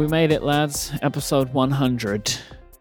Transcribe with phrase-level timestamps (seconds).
[0.00, 0.92] we made it, lads.
[1.02, 2.34] Episode 100.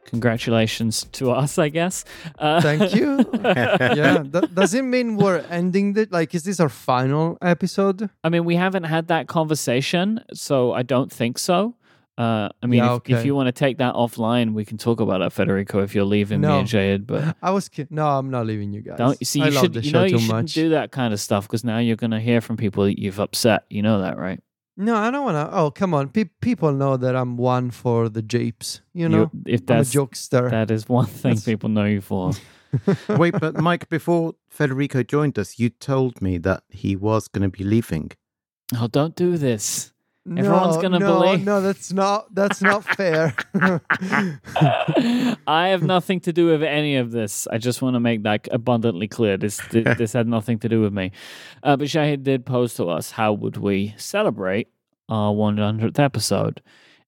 [0.05, 2.05] Congratulations to us, I guess.
[2.39, 3.29] Uh, Thank you.
[3.43, 4.23] yeah.
[4.23, 6.33] Th- does it mean we're ending the like?
[6.33, 8.09] Is this our final episode?
[8.23, 11.75] I mean, we haven't had that conversation, so I don't think so.
[12.17, 14.99] Uh, I mean, Yeah, if, if you want to take that offline, we can talk
[15.01, 15.81] about it, Federico.
[15.83, 16.59] If you're leaving me No.
[16.59, 17.95] and Jade, but I was kidding.
[17.95, 18.97] no, I'm not leaving you guys.
[18.97, 19.41] don't you see?
[19.41, 20.53] I You love should, the you show know, you too shouldn't much.
[20.53, 23.65] do that kind of stuff because now you're gonna hear from people that you've upset.
[23.69, 24.39] You know that, right?
[24.81, 25.49] No, I don't wanna.
[25.51, 26.07] Oh, come on.
[26.07, 28.79] Pe- people know that I'm one for the japes.
[28.93, 30.49] You know, if I'm a that's jokester.
[30.49, 32.31] that is one thing That's- people know you for.
[33.09, 37.57] Wait, but Myke, before Federico joined us, you told me that he was going to
[37.57, 38.11] be leaving.
[38.79, 39.91] oh, don't do this.
[40.37, 42.33] Everyone's no, gonna no, believe- No, that's not.
[42.33, 43.33] That's not fair.
[45.47, 47.47] I have nothing to do with any of this.
[47.47, 49.37] I just want to make that abundantly clear.
[49.37, 51.11] This this, this had nothing to do with me.
[51.63, 54.69] Uh, but Shahid did pose to us how would we celebrate
[55.07, 56.61] our 100th episode,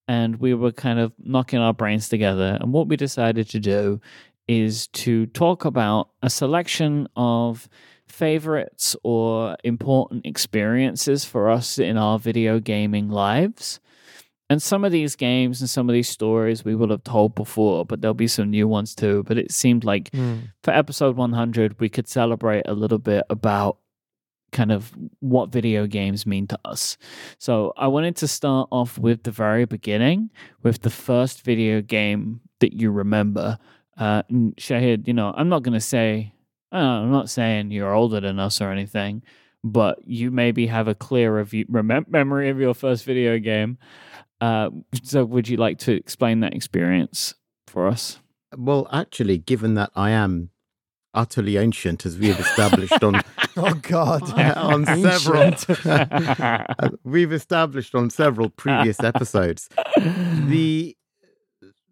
[0.07, 2.57] and we were kind of knocking our brains together.
[2.59, 4.01] And what we decided to do
[4.47, 7.69] is to talk about a selection of
[8.11, 13.79] favorites or important experiences for us in our video gaming lives.
[14.49, 17.85] And some of these games and some of these stories we will have told before,
[17.85, 19.23] but there'll be some new ones too.
[19.25, 20.35] But it seemed like Hmm.
[20.63, 23.77] for episode 100, we could celebrate a little bit about
[24.51, 26.97] kind of what video games mean to us.
[27.37, 30.29] So I wanted to start off with the very beginning,
[30.63, 33.57] with the first video game that you remember.
[33.97, 34.23] Uh,
[34.57, 36.33] Shahid, you know, I'm not going to say,
[36.71, 39.23] uh, I'm not saying you're older than us or anything,
[39.63, 43.77] but you maybe have a clearer view, remem- memory of your first video game.
[44.39, 44.69] Uh,
[45.03, 47.35] so would you like to explain that experience
[47.67, 48.19] for us?
[48.57, 50.49] Well, actually, given that I am
[51.13, 53.21] utterly ancient, as we have established on
[53.57, 54.23] Oh God.
[54.57, 55.53] on several,
[57.03, 60.95] we've established on several previous episodes, the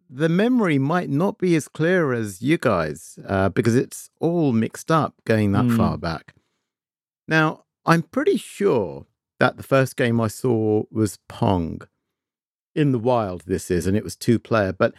[0.09, 4.89] the memory might not be as clear as you guys uh, because it's all mixed
[4.89, 5.77] up going that Hmm.
[5.77, 6.33] far back.
[7.27, 9.05] Now, I'm pretty sure
[9.39, 11.81] that the first game I saw was Pong
[12.75, 13.43] in the wild.
[13.45, 14.93] This is, and it was two player, but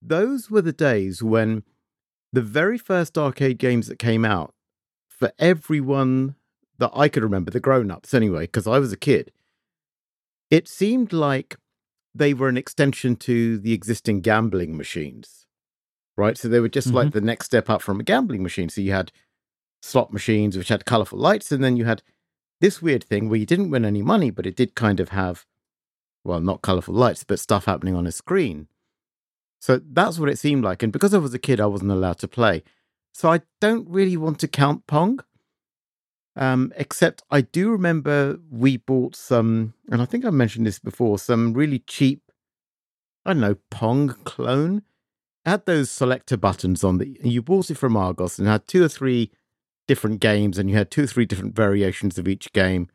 [0.00, 1.64] those were the days when
[2.32, 4.54] the very first arcade games that came out
[5.08, 6.36] for everyone
[6.78, 9.32] that I could remember, the grown ups anyway, because I was a kid,
[10.50, 11.56] it seemed like
[12.14, 15.46] they were an extension to the existing gambling machines,
[16.16, 16.38] right?
[16.38, 17.18] So they were just like mm-hmm.
[17.18, 18.68] the next step up from a gambling machine.
[18.68, 19.10] So you had
[19.82, 22.02] slot machines, which had colorful lights, and then you had
[22.60, 25.44] this weird thing where you didn't win any money, but it did kind of have,
[26.22, 28.68] well, not colorful lights, but stuff happening on a screen.
[29.60, 30.82] So that's what it seemed like.
[30.82, 32.62] And because I was a kid, I wasn't allowed to play.
[33.12, 35.20] So I don't really want to count Pong.
[36.36, 41.18] Um, except I do remember we bought some, and I think I mentioned this before,
[41.18, 42.22] some really cheap,
[43.24, 44.82] I don't know, Pong clone.
[45.46, 48.82] It had those selector buttons on the, you bought it from Argos and had two
[48.82, 49.30] or three
[49.86, 52.88] different games, and you had two or three different variations of each game.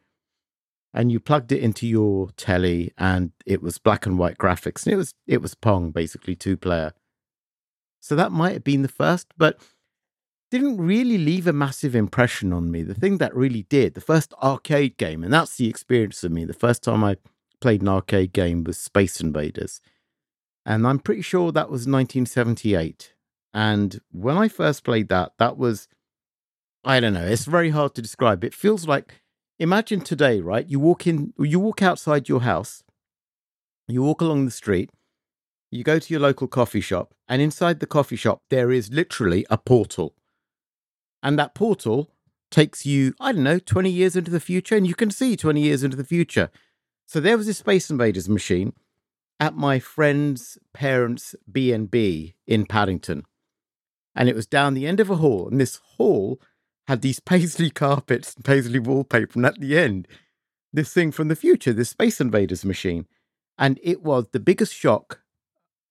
[0.91, 4.93] And you plugged it into your telly, and it was black and white graphics, and
[4.93, 6.93] it was it was Pong basically two player.
[7.99, 9.61] So that might have been the first, but
[10.51, 12.81] didn't really leave a massive impression on me.
[12.81, 16.45] The thing that really did, the first arcade game, and that's the experience of me.
[16.45, 17.17] The first time I
[17.61, 19.81] played an arcade game was Space Invaders.
[20.65, 23.13] And I'm pretty sure that was 1978.
[23.53, 25.87] And when I first played that, that was,
[26.83, 28.43] I don't know, it's very hard to describe.
[28.43, 29.21] It feels like,
[29.57, 30.67] imagine today, right?
[30.67, 32.83] You walk in, you walk outside your house,
[33.87, 34.91] you walk along the street,
[35.71, 39.45] you go to your local coffee shop, and inside the coffee shop, there is literally
[39.49, 40.15] a portal.
[41.21, 42.11] And that portal
[42.49, 45.61] takes you, I don't know, 20 years into the future, and you can see 20
[45.61, 46.49] years into the future.
[47.05, 48.73] So there was a Space Invaders machine
[49.39, 53.23] at my friend's parents' B&B in Paddington.
[54.15, 56.41] And it was down the end of a hall, and this hall
[56.87, 60.07] had these paisley carpets and paisley wallpaper, and at the end,
[60.73, 63.07] this thing from the future, this Space Invaders machine.
[63.57, 65.21] And it was the biggest shock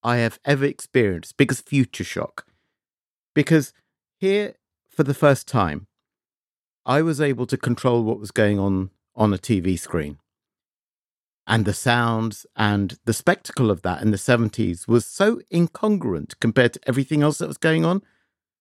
[0.02, 2.47] I have ever experienced, biggest future shock.
[3.35, 3.73] Because
[4.19, 4.55] here,
[4.99, 5.87] for the first time,
[6.85, 10.19] I was able to control what was going on on a TV screen.
[11.47, 16.73] And the sounds and the spectacle of that in the 70s was so incongruent compared
[16.73, 18.03] to everything else that was going on.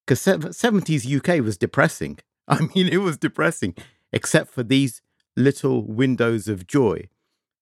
[0.06, 2.19] Because 70s UK was depressing.
[2.48, 3.74] I mean, it was depressing,
[4.13, 5.01] except for these
[5.36, 7.10] little windows of joy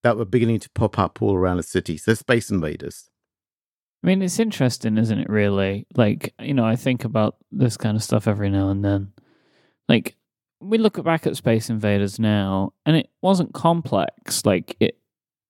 [0.04, 1.95] that were beginning to pop up all around the city.
[1.95, 3.10] So, Space Invaders.
[4.05, 5.87] I mean, it's interesting, isn't it, really?
[5.95, 9.13] Like, you know, I think about this kind of stuff every now and then.
[9.89, 10.15] Like,
[10.59, 14.45] we look back at Space Invaders now, and it wasn't complex.
[14.45, 14.99] Like, it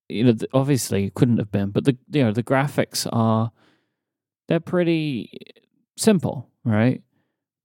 [0.08, 3.52] you know, obviously it couldn't have been, but the you know the graphics are
[4.48, 5.32] they're pretty
[5.98, 7.02] simple, right?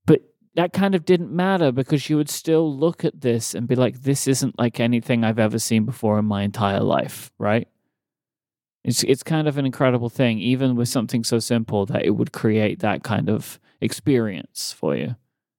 [0.07, 0.23] But
[0.57, 4.03] that kind of didn't matter because you would still look at this and be like,
[4.03, 7.69] this isn't like anything I've ever seen before in my entire life, right?
[8.85, 12.33] It's it's kind of an incredible thing, even with something so simple that it would
[12.33, 15.17] create that kind of experience for you.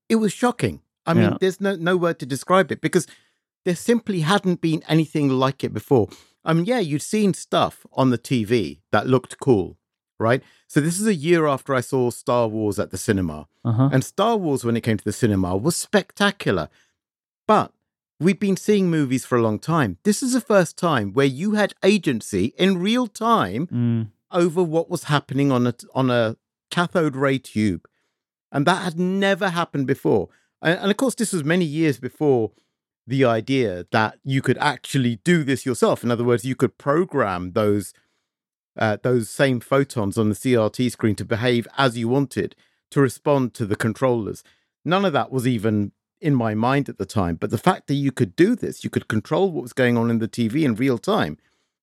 [0.10, 0.82] It was shocking.
[1.06, 1.38] I mean, Yeah.
[1.40, 3.06] there's no no word to describe it because
[3.66, 6.10] there simply hadn't been anything like it before.
[6.44, 9.78] I mean, yeah, you'd seen stuff on the TV that looked cool,
[10.20, 10.42] right?
[10.68, 13.48] So this is a year after I saw Star Wars at the cinema.
[13.64, 13.90] Uh huh.
[13.94, 16.70] And Star Wars, when it came to the cinema, was spectacular.
[17.48, 17.72] But
[18.22, 19.98] we'd been seeing movies for a long time.
[20.04, 24.08] This is the first time where you had agency in real time Mm.
[24.32, 26.38] over what was happening on a on a
[26.70, 27.84] cathode ray tube,
[28.52, 30.30] and that had never happened before.
[30.62, 32.52] And, and of course, this was many years before
[33.08, 36.04] the idea that you could actually do this yourself.
[36.04, 37.94] In other words, you could program those
[38.78, 42.56] uh, those same photons on the CRT screen to behave as you wanted
[42.92, 44.44] to respond to the controllers.
[44.86, 45.92] None of that was even
[46.22, 47.36] in my mind at the time.
[47.36, 50.10] But the fact that you could do this, you could control what was going on
[50.10, 51.38] in the TV in real time,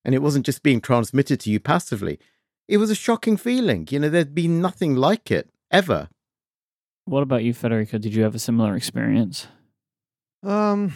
[0.04, 2.18] and it wasn't just being transmitted to you passively.
[2.68, 3.88] It was a shocking feeling.
[3.90, 6.08] You know, there'd been nothing like it ever.
[7.04, 7.98] What about you, Federico?
[7.98, 9.46] Did you have a similar experience?
[10.42, 10.92] Um,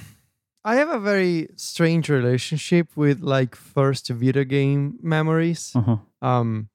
[0.65, 5.73] I have a very strange relationship with like first video game memories.
[5.75, 5.97] Uh huh.
[6.21, 6.69] Um,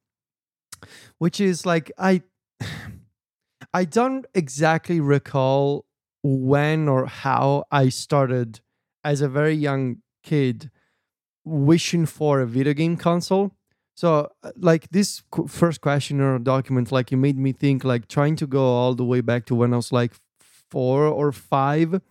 [1.18, 2.24] which is like I,
[3.74, 5.86] I don't exactly recall
[6.28, 8.60] when or how I started
[9.04, 10.70] as a very young kid
[11.46, 13.54] wishing for a video game console.
[13.96, 18.36] So, uh, like this first question or document, like it made me think, like trying
[18.36, 20.12] to go all the way back to when I was like
[20.70, 22.02] four or five,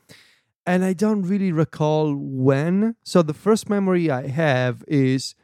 [0.65, 2.97] and I don't really recall when.
[3.05, 5.35] So the first memory I have is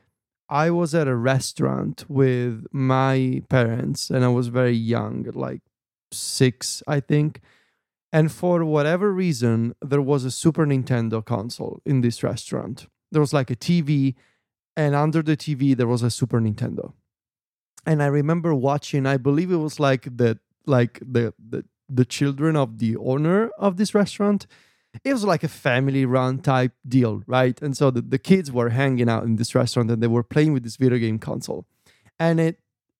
[0.49, 5.61] I was at a restaurant with my parents, and I was very young, like
[6.11, 7.41] six, I think.
[8.13, 12.87] And for whatever reason, there was a Super Nintendo console in this restaurant.
[13.11, 14.15] There was like a TV,
[14.77, 16.93] and under the TV there was a Super Nintendo.
[17.87, 19.07] And I remember watching.
[19.07, 23.77] I believe it was like the like the the the children of the owner of
[23.77, 24.47] this restaurant.
[25.05, 27.61] It was like a family run type deal, right?
[27.63, 30.53] And so the, the kids were hanging out in this restaurant and they were playing
[30.53, 31.65] with this video game console.
[32.19, 32.59] And it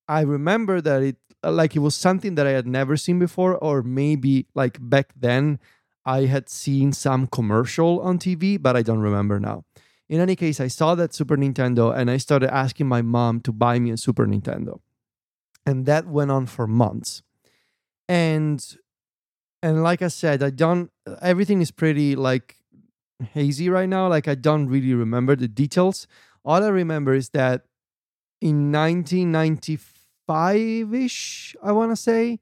[0.09, 3.57] I remember that it Uh, like it was something that I had never seen before,
[3.57, 5.59] or maybe like back then
[6.05, 9.65] I had seen some commercial on TV, but I don't remember now.
[10.09, 13.53] In any case, I saw that Super Nintendo and I started asking my mom to
[13.53, 14.81] buy me a Super Nintendo.
[15.65, 17.23] And that went on for months.
[18.09, 18.63] And
[19.63, 20.91] and like I said, I don't
[21.21, 22.57] everything is pretty like
[23.33, 24.09] hazy right now.
[24.09, 26.07] Like I don't really remember the details.
[26.45, 27.63] All I remember is that
[28.41, 28.73] in
[30.27, 32.41] 1995 ish, I want to say,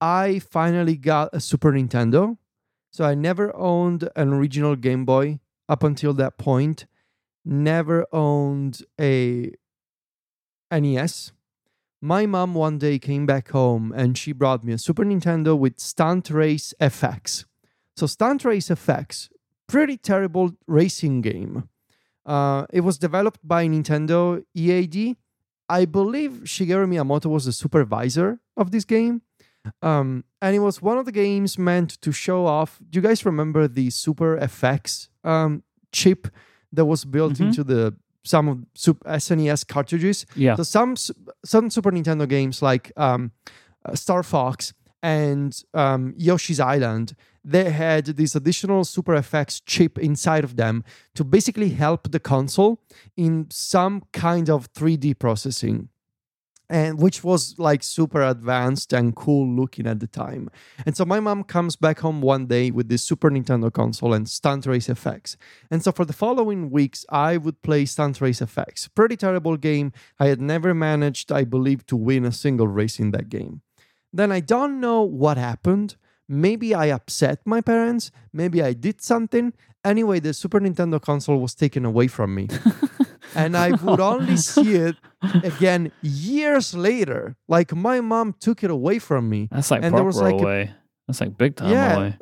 [0.00, 2.36] I finally got a Super Nintendo.
[2.92, 6.86] So I never owned an original Game Boy up until that point.
[7.44, 9.52] Never owned a
[10.72, 11.32] NES.
[12.02, 15.78] My mom one day came back home and she brought me a Super Nintendo with
[15.78, 17.44] Stunt Race FX.
[17.94, 19.28] So Stunt Race FX,
[19.68, 21.68] pretty terrible racing game.
[22.24, 25.16] Uh, it was developed by Nintendo EAD.
[25.78, 29.22] I believe Shigeru Miyamoto was the supervisor of this game.
[29.82, 32.78] Um, and it was one of the games meant to show off.
[32.90, 35.62] Do you guys remember the Super FX um,
[35.92, 36.28] chip
[36.72, 37.46] that was built Mhm.
[37.46, 38.58] into the some of
[39.06, 40.26] SNES cartridges?
[40.36, 40.56] Yeah.
[40.56, 40.96] So some
[41.44, 43.32] some Super Nintendo games like um,
[43.84, 50.44] uh, Star Fox and um, Yoshi's Island, they had this additional Super FX chip inside
[50.44, 52.82] of them to basically help the console
[53.16, 55.88] in some kind of 3D processing.
[56.68, 60.48] And which was like super advanced and cool looking at the time.
[60.86, 64.28] And so my mom comes back home one day with this Super Nintendo console and
[64.28, 65.36] Stunt Race FX.
[65.68, 68.88] And so for the following weeks, I would play Stunt Race FX.
[68.94, 69.92] Pretty terrible game.
[70.20, 73.62] I had never managed, I believe, to win a single race in that game.
[74.12, 75.96] Then I don't know what happened.
[76.28, 78.10] Maybe I upset my parents.
[78.32, 79.52] Maybe I did something.
[79.84, 82.48] Anyway, the Super Nintendo console was taken away from me.
[83.34, 84.96] and I would only see it
[85.42, 87.36] again years later.
[87.48, 89.48] Like my mom took it away from me.
[89.50, 90.70] That's like And there was like a- away.
[91.06, 92.18] That's like big time yeah, away.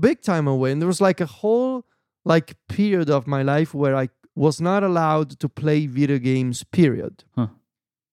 [0.00, 0.72] big time away.
[0.72, 1.84] And there was like a whole
[2.24, 6.64] like period of my life where I was not allowed to play video games.
[6.64, 7.22] Period.
[7.36, 7.48] Huh.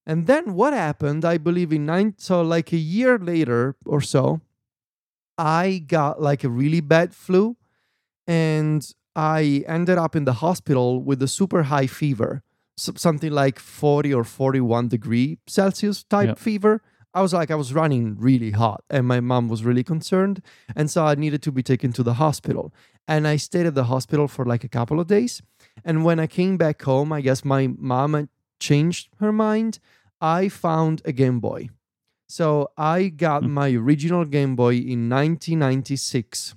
[0.06, 1.24] And then what happened?
[1.26, 2.16] I believe in nine.
[2.18, 4.42] So like a year later or so,
[5.38, 7.58] I got like a really bad flu,
[8.28, 12.44] and I ended up in the hospital with a super high fever.
[12.76, 16.34] something like 40 or 41 degree Celsius type Yeah.
[16.34, 16.82] fever.
[17.14, 20.42] I was like, I was running really hot, and my mom was really concerned.
[20.76, 22.74] And so I needed to be taken to the hospital.
[23.08, 25.44] And I stayed at the hospital for like a couple of days.
[25.86, 28.28] And when I came back home, I guess my mom
[28.70, 29.80] changed her mind.
[30.22, 31.62] I found a Game Boy.
[32.28, 33.54] So I got Hmm.
[33.62, 36.56] my original Game Boy in 1996.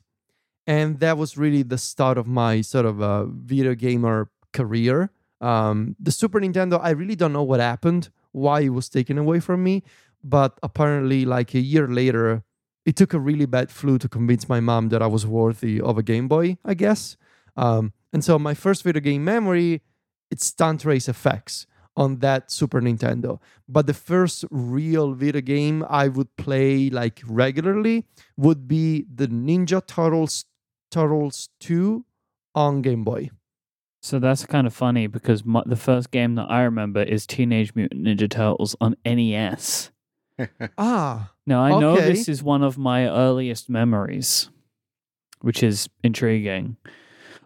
[0.66, 5.10] And that was really the start of my sort of uh, video gamer career.
[5.40, 9.38] Um, the Super Nintendo, I really don't know what happened, why it was taken away
[9.40, 9.82] from me.
[10.24, 12.42] But apparently, like a year later,
[12.84, 15.98] it took a really bad flu to convince my mom that I was worthy of
[15.98, 17.16] a Game Boy, I guess.
[17.56, 19.82] Um, and so my first video game memory,
[20.32, 23.40] it's Stunt Race FX on that Super Nintendo.
[23.68, 28.04] But the first real video game I would play like regularly
[28.36, 30.44] would be the Ninja Turtles
[30.90, 32.04] Turtles 2
[32.54, 33.30] on Game Boy.
[34.02, 37.74] So that's kind of funny because my, the first game that I remember is Teenage
[37.74, 39.90] Mutant Ninja Turtles on NES.
[40.76, 44.50] Ah, Now, I know this is one of my earliest memories,
[45.40, 46.76] which is intriguing.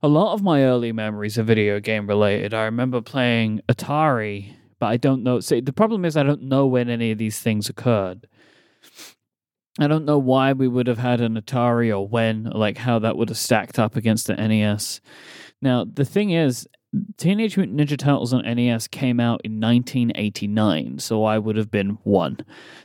[0.03, 2.55] A lot of my early memories are video game related.
[2.55, 5.41] I remember playing Atari, but I don't know.
[5.41, 8.27] See, the problem is I don't know when any of these things occurred.
[9.79, 13.19] I don't know why we would have had an Atari or when, like how that
[13.19, 15.03] would have stacked up against the NES.
[15.61, 16.67] Now, the thing is,
[17.17, 21.99] Teenage Mutant Ninja Turtles on NES came out in 1989, so I would have been
[22.03, 22.39] one.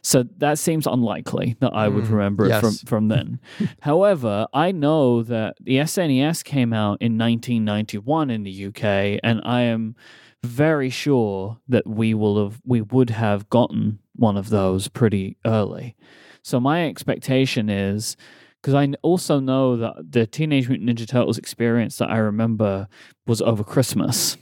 [0.04, 3.40] So that seems unlikely that I would Mm, remember it from, from then.
[3.82, 9.62] However, I know that the SNES came out in 1991 in the UK, and I
[9.62, 9.96] am
[10.44, 15.96] very sure that we will have we would have gotten one of those pretty early.
[16.44, 18.16] So my expectation is
[18.66, 22.88] because I also know that the Teenage Mutant Ninja Turtles experience that I remember
[23.28, 24.38] was over Christmas.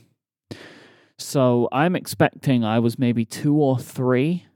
[1.18, 4.46] So I'm expecting I was maybe two or three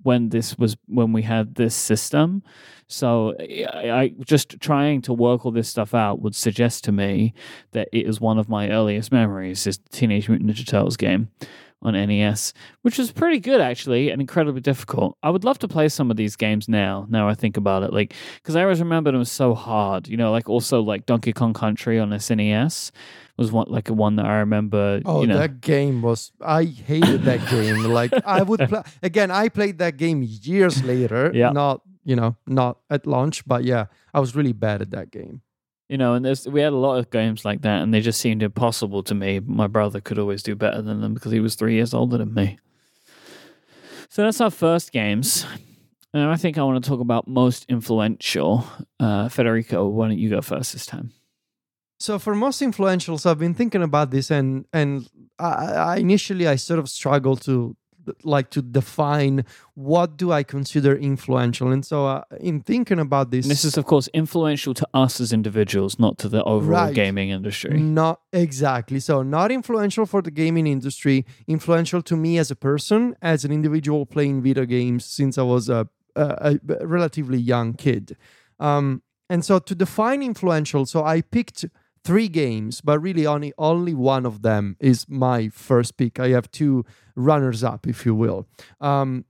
[0.00, 2.42] when this was when we had this system.
[2.88, 7.34] So I, I just trying to work all this stuff out would suggest to me
[7.72, 11.28] that it is one of my earliest memories is the Teenage Mutant Ninja Turtles game
[11.82, 15.16] on NES, which was pretty good actually and incredibly difficult.
[15.22, 17.06] I would love to play some of these games now.
[17.08, 20.08] Now I think about it, like because I always remember them so hard.
[20.08, 22.90] You know, like also like Donkey Kong Country on SNES
[23.36, 25.00] was one like a one that I remember.
[25.04, 26.32] Oh, you know, that game was.
[26.40, 27.84] I hated that game.
[27.84, 29.30] Like I would play again.
[29.30, 31.30] I played that game years later.
[31.34, 31.50] Yeah.
[31.50, 35.42] Not you know not at launch, but yeah, I was really bad at that game.
[35.90, 38.20] You know, and there's we had a lot of games like that, and they just
[38.20, 39.40] seemed impossible to me.
[39.40, 42.32] My brother could always do better than them because he was three years older than
[42.32, 42.60] me.
[44.08, 45.44] So that's our first games.
[46.14, 48.64] And I think I want to talk about most influential.
[49.00, 51.10] Uh, Federico, why don't you go first this time?
[51.98, 55.08] So for most influentials, I've been thinking about this, and and
[55.40, 57.76] I, I initially I sort of struggled to
[58.22, 63.44] like to define what do I consider influential, and so uh, in thinking about this,
[63.46, 66.94] And this is, of course, influential to us as individuals, not to the overall Right.
[66.94, 67.78] gaming industry.
[67.80, 69.00] Not exactly.
[69.00, 73.52] So, not influential for the gaming industry, influential to me as a person, as an
[73.52, 78.16] individual playing video games since I was a, a, a relatively young kid.
[78.58, 81.64] Um, and so, to define influential, so I picked
[82.04, 86.18] three games, but really only only one of them is my first pick.
[86.18, 88.46] I have two runners up, if you will.
[88.80, 89.24] Um,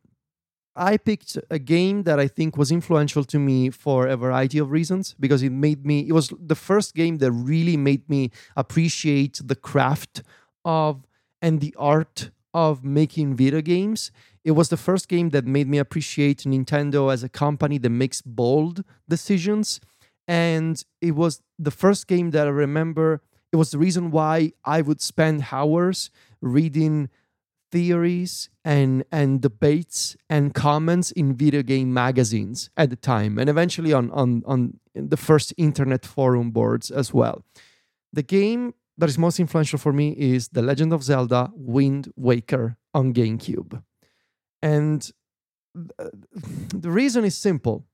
[0.77, 4.71] I picked a game that I think was influential to me for a variety of
[4.71, 9.41] reasons because it made me, it was the first game that really made me appreciate
[9.45, 10.23] the craft
[10.65, 11.07] of
[11.43, 14.11] and the art of making video games.
[14.45, 18.23] It was the first game that made me appreciate Nintendo as a company that makes
[18.23, 19.81] bold decisions.
[20.31, 23.21] And it was the first game that I remember.
[23.51, 27.09] It was the reason why I would spend hours reading
[27.73, 33.93] theories and and debates and comments in video game magazines at the time and eventually
[33.93, 37.45] on on on the first internet forum boards as well
[38.13, 42.77] the game that is most influential for me is the legend of zelda wind waker
[42.93, 43.81] on gamecube
[44.63, 45.13] and
[45.99, 46.11] uh,
[46.75, 47.87] the reason is simple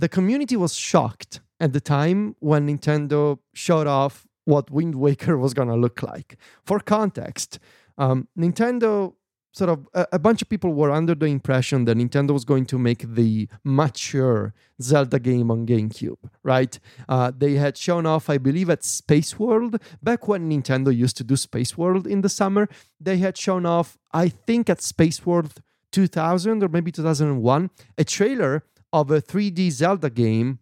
[0.00, 5.52] the community was shocked at the time when nintendo showed off what wind waker was
[5.54, 7.58] going to look like for context
[7.98, 9.14] um, Nintendo
[9.52, 12.66] sort of a, a bunch of people were under the impression that Nintendo was going
[12.66, 16.78] to make the mature Zelda game on GameCube, right?
[17.08, 21.24] Uh, they had shown off, I believe, at Space World back when Nintendo used to
[21.24, 22.68] do Space World in the summer.
[23.00, 25.60] They had shown off, I think, at Space World
[25.92, 30.58] 2000 or maybe 2001, a trailer of a 3D Zelda game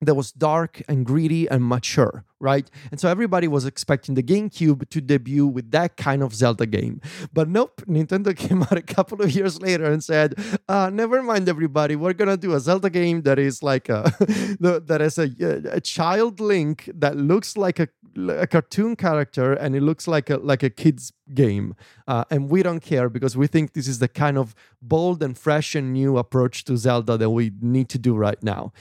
[0.00, 2.70] that was dark and gritty and mature, right?
[2.90, 7.00] And so everybody was expecting the GameCube to debut with that kind of Zelda game.
[7.32, 10.34] But nope, Nintendo came out a couple of years later and said,
[10.68, 14.12] uh, never mind, everybody, we're going to do a Zelda game that is like a,
[14.60, 15.30] that is a,
[15.72, 17.88] a child Link that looks like a,
[18.28, 21.74] a cartoon character and it looks like a, like a kid's game.
[22.06, 25.36] Uh, and we don't care because we think this is the kind of bold and
[25.36, 28.72] fresh and new approach to Zelda that we need to do right now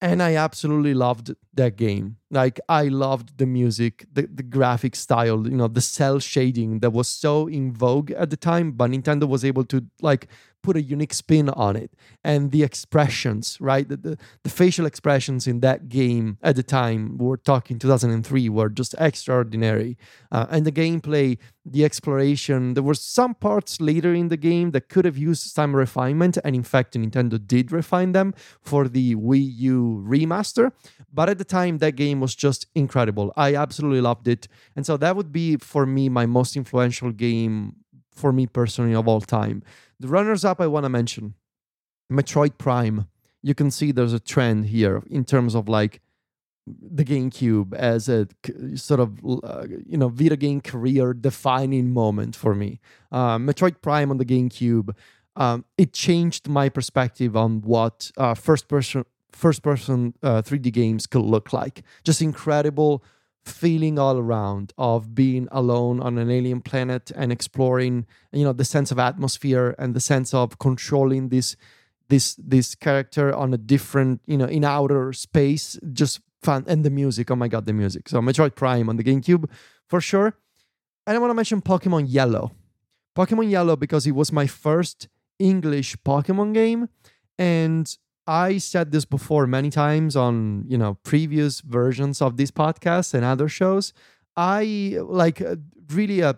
[0.00, 2.18] and I absolutely loved that game.
[2.30, 6.90] Like I loved the music, the, the graphic style, you know, the cel shading that
[6.90, 10.28] was so in vogue at the time, but Nintendo was able to like
[10.62, 11.92] put a unique spin on it.
[12.24, 13.88] And the expressions, right?
[13.88, 18.68] The, the, the facial expressions in that game at the time, we're talking 2003, were
[18.68, 19.96] just extraordinary.
[20.30, 24.88] Uh, and the gameplay, the exploration, there were some parts later in the game that
[24.88, 26.38] could have used some refinement.
[26.44, 30.72] And in fact, Nintendo did refine them for the Wii U remaster.
[31.12, 33.32] But at the time, that game was just incredible.
[33.36, 34.48] I absolutely loved it.
[34.76, 37.76] And so that would be, for me, my most influential game
[38.18, 39.62] for me personally of all time.
[40.00, 41.34] The runners up I want to mention
[42.12, 43.08] Metroid Prime.
[43.42, 46.00] You can see there's a trend here in terms of like
[46.66, 48.28] the GameCube as a
[48.74, 52.80] sort of uh, you know video game career defining moment for me.
[53.10, 54.94] Uh, Metroid Prime on the GameCube,
[55.36, 61.06] um, it changed my perspective on what uh, first person first person 3D uh, games
[61.06, 61.82] could look like.
[62.04, 63.04] Just incredible
[63.44, 68.64] feeling all around of being alone on an alien planet and exploring you know the
[68.64, 71.56] sense of atmosphere and the sense of controlling this
[72.08, 76.90] this this character on a different you know in outer space just fun and the
[76.90, 78.08] music oh my god the music.
[78.08, 79.48] So metroid prime on the gamecube
[79.86, 80.34] for sure.
[81.06, 82.52] And i want to mention pokemon yellow.
[83.16, 86.88] Pokemon yellow because it was my first english pokemon game
[87.38, 87.96] and
[88.28, 93.24] I said this before many times on, you know, previous versions of this podcast and
[93.24, 93.94] other shows.
[94.36, 95.56] I like uh,
[95.90, 96.32] really a uh,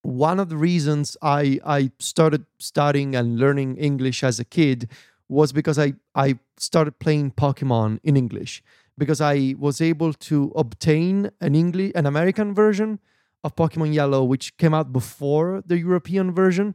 [0.00, 4.88] one of the reasons I I started studying and learning English as a kid
[5.28, 8.62] was because I I started playing Pokemon in English
[8.98, 12.98] because I was able to obtain an English an American version
[13.44, 16.74] of Pokemon Yellow which came out before the European version.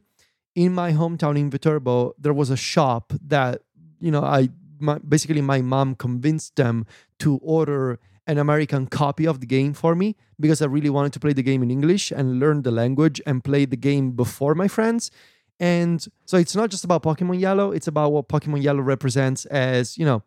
[0.54, 3.62] In my hometown in Viterbo, there was a shop that
[4.00, 4.48] you know, I
[4.80, 6.86] my, basically my mom convinced them
[7.18, 11.20] to order an American copy of the game for me because I really wanted to
[11.20, 14.68] play the game in English and learn the language and play the game before my
[14.68, 15.10] friends.
[15.58, 19.98] And so it's not just about Pokemon Yellow, it's about what Pokemon Yellow represents as,
[19.98, 20.22] you know,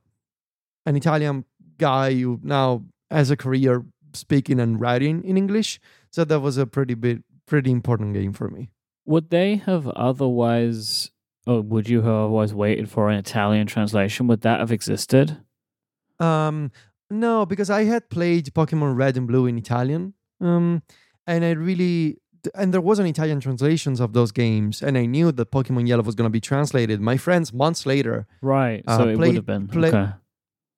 [0.86, 1.46] an Italian
[1.78, 5.80] guy who now has a career speaking and writing in English.
[6.10, 8.72] So that was a pretty bit pretty important game for me.
[9.06, 11.12] Would they have otherwise
[11.48, 14.28] or would you have always waited for an Italian translation?
[14.28, 15.38] Would that have existed?
[16.20, 16.72] Um,
[17.10, 20.14] no, because I had played Pokemon Red and Blue in Italian.
[20.40, 20.84] Um,
[21.28, 22.18] and I really
[22.56, 26.16] and there wasn't Italian translations of those games, and I knew that Pokemon Yellow was
[26.16, 27.00] going to be translated.
[27.00, 28.84] My friends months later, right?
[28.88, 30.12] Uh, so it played, would have been play, okay.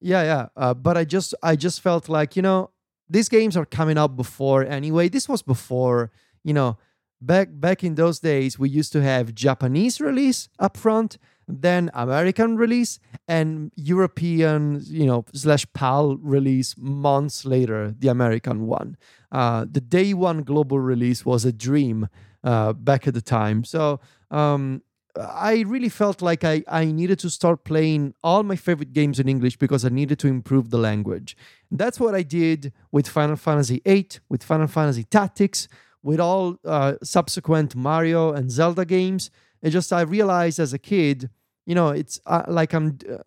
[0.01, 0.47] Yeah, yeah.
[0.57, 2.71] Uh, but I just, I just felt like you know,
[3.09, 5.09] these games are coming out before anyway.
[5.09, 6.11] This was before
[6.43, 6.77] you know
[7.25, 12.55] back back in those days we used to have japanese release up front then american
[12.57, 18.97] release and european you know slash pal release months later the american one
[19.31, 22.07] uh, the day one global release was a dream
[22.43, 23.99] uh, back at the time so
[24.31, 24.81] um,
[25.15, 29.29] I really felt like I, I needed to start playing all my favorite games in
[29.29, 31.37] English because I needed to improve the language.
[31.69, 35.67] That's what I did with Final Fantasy VIII, with Final Fantasy Tactics,
[36.03, 39.31] with all uh, subsequent Mario and Zelda games.
[39.61, 41.29] It just I realized as a kid,
[41.65, 43.17] you know, it's uh, like I'm uh,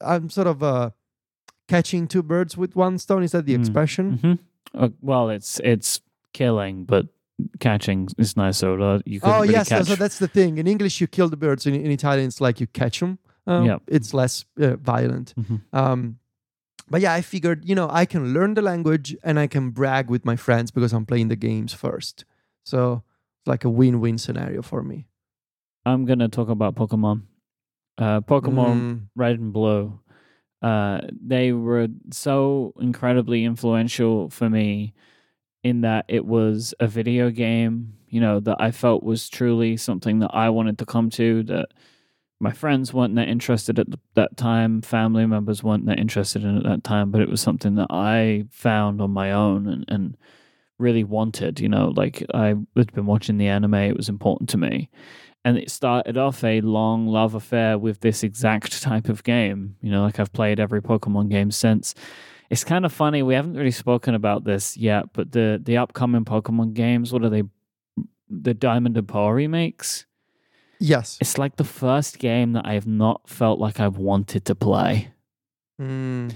[0.00, 0.90] I'm sort of uh,
[1.68, 3.22] catching two birds with one stone.
[3.22, 3.60] Is that the mm.
[3.60, 4.18] expression?
[4.18, 4.84] Mm-hmm.
[4.84, 6.00] Uh, well, it's it's
[6.32, 7.06] killing, but
[7.60, 8.80] catching is nicer.
[8.80, 9.86] Uh, you oh really yes, catch.
[9.86, 10.56] so that's the thing.
[10.56, 11.66] In English, you kill the birds.
[11.66, 13.18] In, in Italian, it's like you catch them.
[13.46, 15.34] Um, yeah, it's less uh, violent.
[15.38, 15.56] Mm-hmm.
[15.76, 16.18] Um,
[16.92, 20.10] but yeah, I figured, you know, I can learn the language and I can brag
[20.10, 22.26] with my friends because I'm playing the games first.
[22.64, 23.02] So
[23.40, 25.06] it's like a win-win scenario for me.
[25.86, 27.22] I'm gonna talk about Pokemon.
[27.96, 29.00] Uh, Pokemon mm.
[29.16, 30.00] Red and Blue.
[30.60, 34.92] Uh, they were so incredibly influential for me
[35.64, 40.18] in that it was a video game, you know, that I felt was truly something
[40.18, 41.68] that I wanted to come to that
[42.42, 46.64] my friends weren't that interested at that time, family members weren't that interested in at
[46.64, 50.16] that time, but it was something that I found on my own and, and
[50.76, 51.60] really wanted.
[51.60, 54.90] You know, like I had been watching the anime, it was important to me.
[55.44, 59.76] and it started off a long love affair with this exact type of game.
[59.80, 61.94] You know, like I've played every Pokemon game since.
[62.50, 63.22] It's kind of funny.
[63.22, 67.30] We haven't really spoken about this yet, but the the upcoming Pokemon games, what are
[67.30, 67.44] they?
[68.28, 70.06] The Diamond and Pearl remakes.
[70.82, 71.16] Yes.
[71.20, 75.12] It's like the first game that I have not felt like I've wanted to play.
[75.80, 76.34] Mm,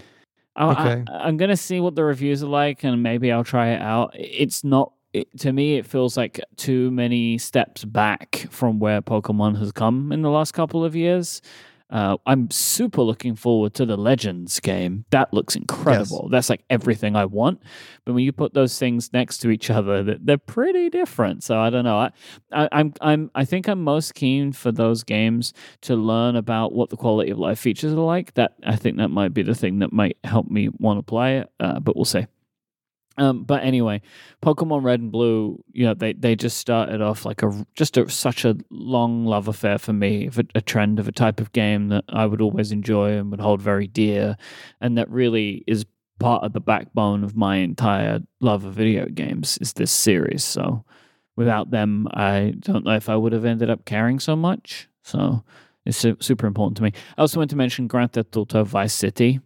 [0.54, 1.04] I, Okay.
[1.10, 4.12] I, am gonna see what the reviews are like, and maybe I'll try it out.
[4.14, 5.78] It's not it, to me.
[5.78, 10.52] It feels like too many steps back from where Pokemon has come in the last
[10.52, 11.42] couple of years.
[11.88, 15.04] Uh, I'm super looking forward to the Legends game.
[15.10, 16.28] That looks incredible.
[16.30, 17.62] That's like everything I want.
[18.04, 21.44] But when you put those things next to each other, they're, they're pretty different.
[21.44, 21.98] So I don't know.
[21.98, 22.10] I,
[22.52, 26.90] I, I'm I'm I think I'm most keen for those games to learn about what
[26.90, 28.34] the quality of life features are like.
[28.34, 31.38] That I think that might be the thing that might help me want to play
[31.38, 31.50] it.
[31.60, 32.26] Uh, but we'll see.
[33.18, 34.02] Um, but anyway,
[34.42, 38.08] Pokemon Red and Blue, you know, they, they just started off like a just a,
[38.10, 41.88] such a long love affair for me, a, a trend of a type of game
[41.88, 44.36] that I would always enjoy and would hold very dear,
[44.80, 45.86] and that really is
[46.18, 50.44] part of the backbone of my entire love of video games is this series.
[50.44, 50.84] So
[51.36, 54.88] without them, I don't know if I would have ended up caring so much.
[55.02, 55.44] So
[55.84, 56.92] it's su- super important to me.
[57.16, 59.40] I also want to mention Grand Theft Auto Vice City.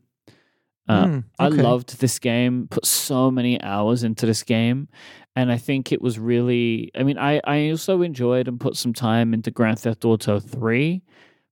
[0.90, 4.88] Uh, mm, I loved this game, put so many hours into this game.
[5.36, 8.92] And I think it was really, I mean, I, I also enjoyed and put some
[8.92, 11.02] time into Grand Theft Auto 3,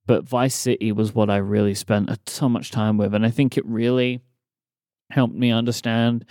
[0.05, 3.13] but Vice City was what I really spent a- so much time with.
[3.13, 4.21] And I think it really
[5.11, 6.25] helped me understand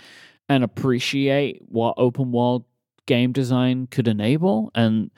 [0.47, 2.65] and appreciate what open world
[3.09, 5.09] game design could enable and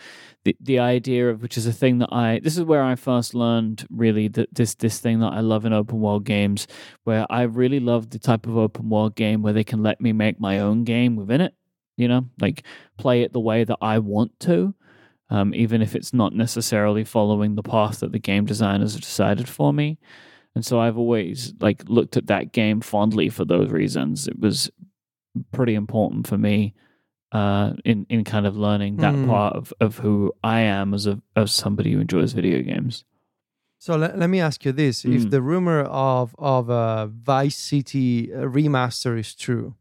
[0.45, 3.36] the the idea of which is a thing that I this is where I first
[3.36, 6.67] learned really that this this thing that I love in open world games
[7.04, 10.13] where I really love the type of open world game where they can let me
[10.13, 11.54] make my own game within it
[11.97, 12.63] you know like
[12.97, 14.73] play it the way that I want to
[15.30, 19.47] um, even if it's not necessarily following the path that the game designers have decided
[19.47, 19.97] for me.
[20.56, 24.27] And so I've always like looked at that game fondly for those reasons.
[24.27, 24.69] It was
[25.54, 26.73] pretty important for me
[27.32, 29.28] uh, in in kind of learning that Mm.
[29.28, 33.06] part of, of who I am as a as somebody who enjoys video games.
[33.80, 35.30] So let, let me ask you this: If Mm.
[35.32, 39.76] the rumor of of a Vice City uh, remaster is true,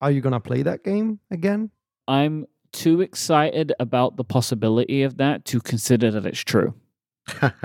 [0.00, 1.70] are you gonna play that game again?
[2.06, 6.74] I'm too excited about the possibility of that to consider that it's true.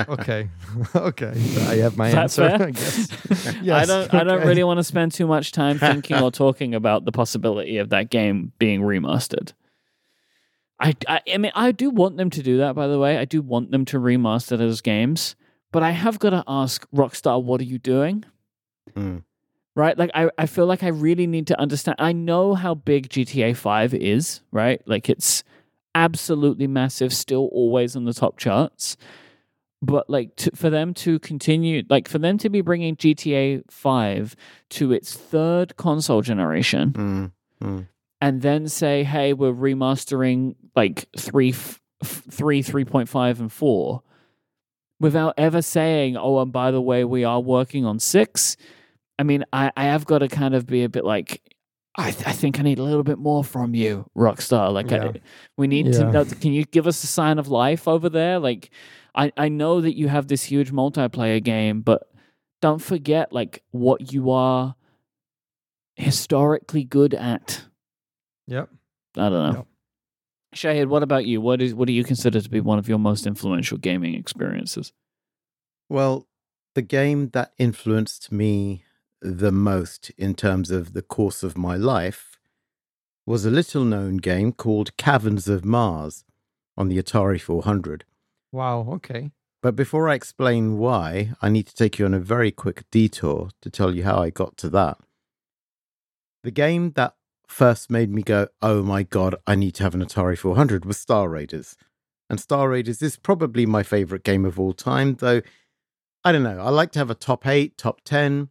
[0.09, 0.49] Okay,
[0.95, 1.33] okay,
[1.67, 2.49] I have my answer.
[2.49, 2.67] fair?
[2.67, 3.09] I guess.
[3.69, 7.05] I don't I don't really want to spend too much time thinking or talking about
[7.05, 9.53] the possibility of that game being remastered.
[10.79, 13.17] I, I I mean I do want them to do that by the way.
[13.17, 15.35] I do want them to remaster those games,
[15.71, 18.25] but I have got to ask Rockstar what are you doing?
[18.95, 19.23] Mm.
[19.75, 19.97] right?
[19.97, 21.95] Like I, I feel like I really need to understand.
[21.99, 24.81] I know how big GTA 5 is, right?
[24.85, 25.43] Like it's
[25.95, 28.97] absolutely massive, still always on the top charts.
[29.83, 34.35] But like to, for them to continue, like for them to be bringing GTA 5
[34.71, 37.31] to its third console generation Mm.
[37.67, 37.87] Mm.
[38.21, 44.03] and then say, hey, we're remastering like three, f- f- three, 3.5, and four
[44.99, 48.57] without ever saying, oh, and by the way, we are working on six.
[49.17, 51.41] I mean, I, I have got to kind of be a bit like,
[51.97, 54.71] I, th- I think I need a little bit more from you, Rockstar.
[54.71, 55.05] Like, Yeah.
[55.09, 55.21] I,
[55.57, 56.23] we need to know.
[56.25, 58.39] Can you give us a sign of life over there?
[58.39, 58.69] Like,
[59.13, 62.03] I, I know that you have this huge multiplayer game, but
[62.61, 64.75] don't forget like what you are
[65.95, 67.65] historically good at.
[68.47, 68.69] Yep.
[69.17, 69.57] I don't know.
[69.57, 69.67] Yep.
[70.55, 71.39] Shahid, what about you?
[71.41, 74.91] What is what do you consider to be one of your most influential gaming experiences?
[75.89, 76.27] Well,
[76.75, 78.83] the game that influenced me
[79.21, 82.39] the most in terms of the course of my life
[83.25, 86.23] was a little known game called Caverns of Mars
[86.75, 88.03] on the Atari 400.
[88.51, 88.87] Wow.
[88.93, 89.31] Okay.
[89.61, 93.49] But before I explain why, I need to take you on a very quick detour
[93.61, 94.97] to tell you how I got to that.
[96.43, 97.13] The game that
[97.47, 100.97] first made me go, oh my god, I need to have an Atari 400 was
[100.97, 101.77] Star Raiders.
[102.27, 105.41] And Star Raiders is probably my favorite game of all time, though
[106.23, 106.59] I don't know.
[106.59, 108.49] I like to have a top eight, top 10,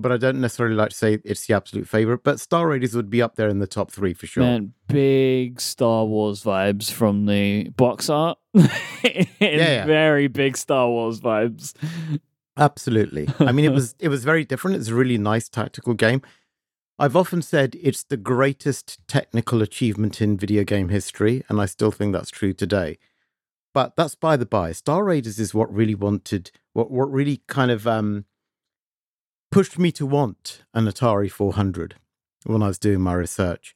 [0.00, 2.22] but I don't necessarily like to say it's the absolute favorite.
[2.24, 4.44] But Star Raiders would be up there in the top three for sure.
[4.44, 8.38] Man, big Star Wars vibes from the box art.
[8.54, 9.84] yeah.
[9.84, 11.74] Very big Star Wars vibes.
[12.56, 13.28] Absolutely.
[13.40, 14.76] I mean, it was it was very different.
[14.76, 16.22] It's a really nice tactical game.
[16.98, 21.90] I've often said it's the greatest technical achievement in video game history, and I still
[21.90, 22.98] think that's true today.
[23.72, 24.72] But that's by the by.
[24.72, 28.26] Star Raiders is what really wanted, what what really kind of um,
[29.50, 31.96] pushed me to want an Atari 400
[32.44, 33.74] when I was doing my research.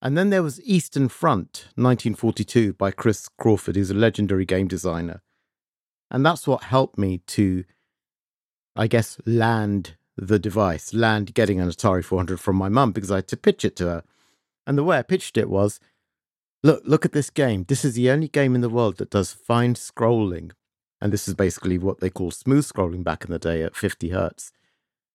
[0.00, 5.22] And then there was Eastern Front, 1942, by Chris Crawford, who's a legendary game designer.
[6.10, 7.64] And that's what helped me to,
[8.76, 13.16] I guess, land the device, land getting an Atari 400 from my mum because I
[13.16, 14.04] had to pitch it to her.
[14.66, 15.80] And the way I pitched it was
[16.62, 17.64] look, look at this game.
[17.66, 20.52] This is the only game in the world that does fine scrolling.
[21.00, 24.10] And this is basically what they call smooth scrolling back in the day at 50
[24.10, 24.52] hertz.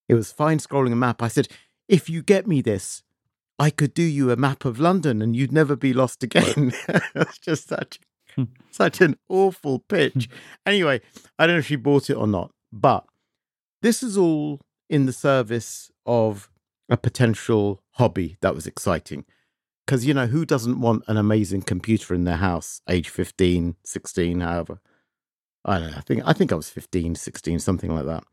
[0.08, 1.22] It was fine scrolling a map.
[1.22, 1.48] I said,
[1.88, 3.02] if you get me this,
[3.58, 6.72] I could do you a map of London and you'd never be lost again.
[7.14, 8.00] it's just such
[8.34, 8.44] hmm.
[8.70, 10.26] such an awful pitch.
[10.26, 10.34] Hmm.
[10.66, 11.00] anyway,
[11.38, 13.04] I don't know if she bought it or not, but
[13.82, 16.50] this is all in the service of
[16.88, 19.24] a potential hobby that was exciting.
[19.84, 24.40] Because, you know, who doesn't want an amazing computer in their house, age 15, 16,
[24.40, 24.80] however?
[25.64, 25.96] I don't know.
[25.96, 28.24] I think, I think I was 15, 16, something like that.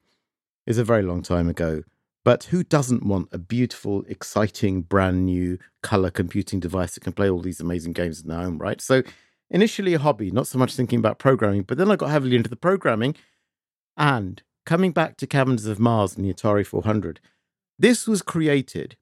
[0.69, 1.81] It's a very long time ago.
[2.23, 7.27] But who doesn't want a beautiful, exciting, brand new color computing device that can play
[7.27, 8.79] all these amazing games in their home, right?
[8.79, 9.01] So,
[9.49, 12.51] initially a hobby, not so much thinking about programming, but then I got heavily into
[12.51, 13.15] the programming.
[13.97, 17.19] And coming back to Caverns of Mars and the Atari 400,
[17.79, 18.95] this was created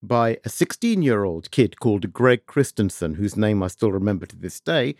[0.00, 4.36] by a 16 year old kid called Greg Christensen, whose name I still remember to
[4.36, 4.94] this day.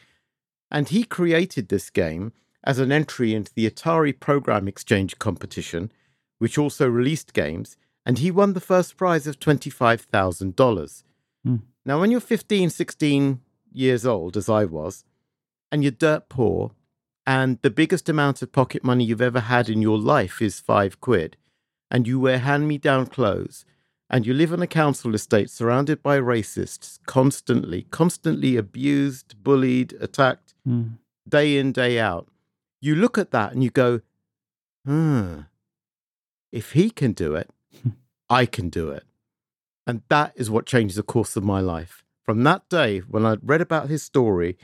[0.69, 2.33] And he created this game
[2.65, 5.93] as an entry into the Atari Program Exchange competition
[6.39, 11.03] which also released games, and he won the first prize of $25,000.
[11.47, 11.63] Mm.
[11.85, 13.41] Now, when you're 15, 16
[13.73, 15.05] years old, as I was,
[15.71, 16.73] and you're dirt poor,
[17.27, 21.01] and the biggest amount of pocket money you've ever had in your life is five
[21.01, 21.37] quid,
[21.91, 23.65] and you wear hand me down clothes,
[24.11, 30.55] and you live on a council estate surrounded by racists, constantly, constantly abused, bullied, attacked,
[30.67, 30.97] mm.
[31.29, 32.29] day in, day out,
[32.81, 34.01] you look at that and you go,
[34.87, 35.41] hmm,
[36.53, 37.51] if he can do it,
[37.83, 37.91] hmm.
[38.29, 39.05] I can do it.
[39.87, 42.05] And that is what changed the course of my life.
[42.25, 44.59] From that day, when I read about his story,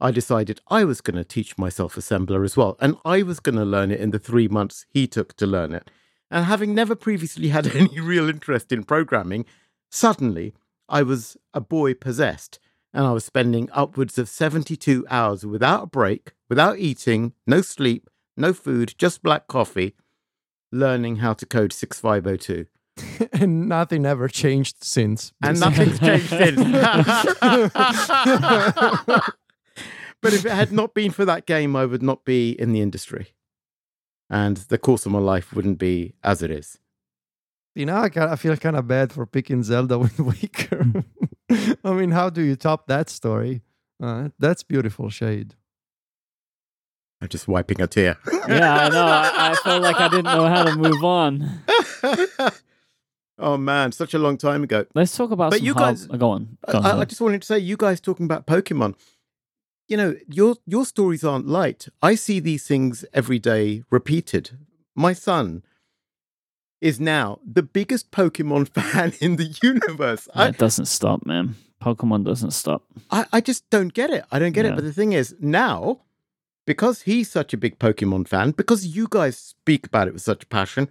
[0.00, 2.76] I decided I was going to teach myself assembler as well.
[2.80, 5.72] And I was going to learn it in the three months he took to learn
[5.72, 5.90] it.
[6.30, 9.44] And having never previously had any real interest in programming,
[9.90, 10.54] suddenly
[10.88, 12.58] I was a boy possessed.
[12.92, 18.08] And I was spending upwards of 72 hours without a break, without eating, no sleep,
[18.36, 19.94] no food, just black coffee,
[20.74, 22.66] learning how to code 6502.
[23.32, 25.32] and nothing ever changed since.
[25.42, 26.56] And nothing's changed since.
[30.20, 32.80] but if it had not been for that game, I would not be in the
[32.80, 33.34] industry.
[34.30, 36.78] And the course of my life wouldn't be as it is.
[37.74, 40.86] You know, I, I feel kind of bad for picking Zelda Wind Waker.
[41.84, 43.62] I mean, how do you top that story?
[44.02, 45.52] Uh, that's beautiful Shahid.
[47.24, 48.18] I'm just wiping a tear.
[48.46, 49.06] yeah, I know.
[49.06, 51.62] I, I felt like I didn't know how to move on.
[53.38, 54.84] oh man, such a long time ago.
[54.94, 55.50] Let's talk about.
[55.50, 56.58] But you guys, go on.
[56.70, 58.94] Go on I, I, just wanted to say, you guys talking about Pokemon.
[59.88, 61.88] You know, your your stories aren't light.
[62.02, 64.58] I see these things every day repeated.
[64.94, 65.62] My son
[66.82, 70.28] is now the biggest Pokemon fan in the universe.
[70.34, 71.56] I, it doesn't stop, man.
[71.82, 72.82] Pokemon doesn't stop.
[73.10, 74.26] I, I just don't get it.
[74.30, 74.72] I don't get yeah.
[74.72, 74.74] it.
[74.74, 76.00] But the thing is, now
[76.66, 80.48] because he's such a big Pokemon fan, because you guys speak about it with such
[80.48, 80.88] passion,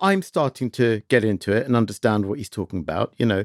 [0.00, 3.14] I'm starting to get into it and understand what he's talking about.
[3.16, 3.44] You know,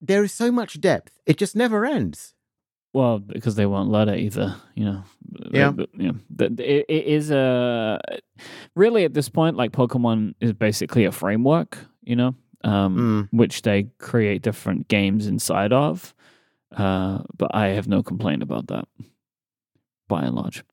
[0.00, 2.34] there is so much depth; it just never ends.
[2.92, 4.56] Well, because they won't let it either.
[4.74, 5.04] You know.
[5.50, 5.70] Yeah.
[5.70, 7.98] But, you know, it, it is a
[8.74, 11.78] really at this point, like Pokemon is basically a framework.
[12.02, 13.36] You know, um, mm.
[13.36, 16.14] which they create different games inside of.
[16.76, 18.88] Uh, but I have no complaint about that
[20.08, 20.64] by and large.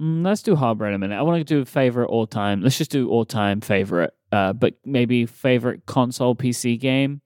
[0.00, 1.16] Mm, let's do harbor in a minute.
[1.16, 2.62] I want to do favorite all time.
[2.62, 7.20] Let's just do all time favorite, uh, but maybe favorite console PC game.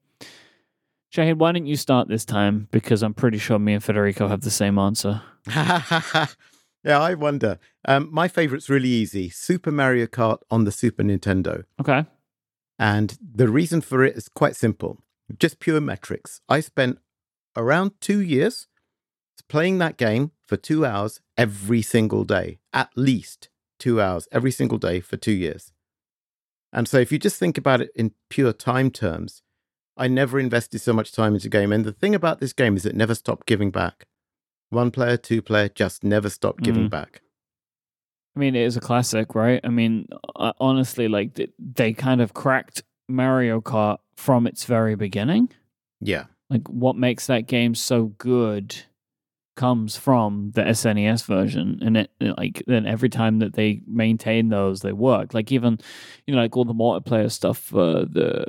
[1.14, 2.69] Shahid, why don't you start this time?
[2.71, 5.23] Because I'm pretty sure me and Federico have the same answer.
[5.47, 6.27] yeah,
[6.85, 7.59] I wonder.
[7.87, 11.64] Um, my favorite's really easy Super Mario Kart on the Super Nintendo.
[11.81, 12.05] Okay.
[12.79, 15.03] And the reason for it is quite simple
[15.38, 16.40] just pure metrics.
[16.49, 16.99] I spent
[17.57, 18.69] around two years
[19.48, 24.78] playing that game for two hours every single day, at least two hours every single
[24.78, 25.72] day for two years.
[26.72, 29.42] And so if you just think about it in pure time terms,
[29.96, 31.72] I never invested so much time into a game.
[31.72, 34.06] And the thing about this game is it never stopped giving back.
[34.70, 36.90] One player, two player, just never stopped giving mm.
[36.90, 37.22] back.
[38.35, 39.61] I mean, it is a classic, right?
[39.64, 40.09] I mean,
[40.61, 45.48] honestly, like they kind of cracked Mario Kart from its very beginning.
[46.00, 46.24] Yeah.
[46.50, 48.76] Like what makes that game so good
[49.57, 54.81] comes from the SNES version, and it like then every time that they maintain those,
[54.81, 55.35] they work.
[55.35, 55.79] Like even
[56.27, 58.47] you know like all the multiplayer stuff for the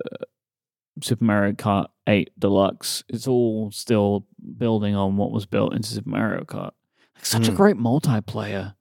[1.02, 3.04] Super Mario Kart 8 Deluxe.
[3.10, 4.26] It's all still
[4.58, 6.72] building on what was built into Super Mario Kart.
[7.15, 7.56] Like such a Mm.
[7.56, 8.76] great multiplayer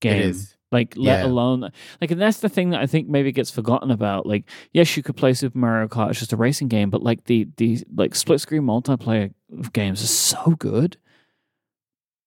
[0.00, 0.18] game.
[0.18, 0.56] It is.
[0.70, 1.26] Like, let Yeah.
[1.26, 4.24] alone like, and that's the thing that I think maybe gets forgotten about.
[4.26, 7.24] Like, yes, you could play Super Mario Kart; it's just a racing game, but like
[7.24, 9.34] the the like split screen multiplayer
[9.74, 10.96] games are so good.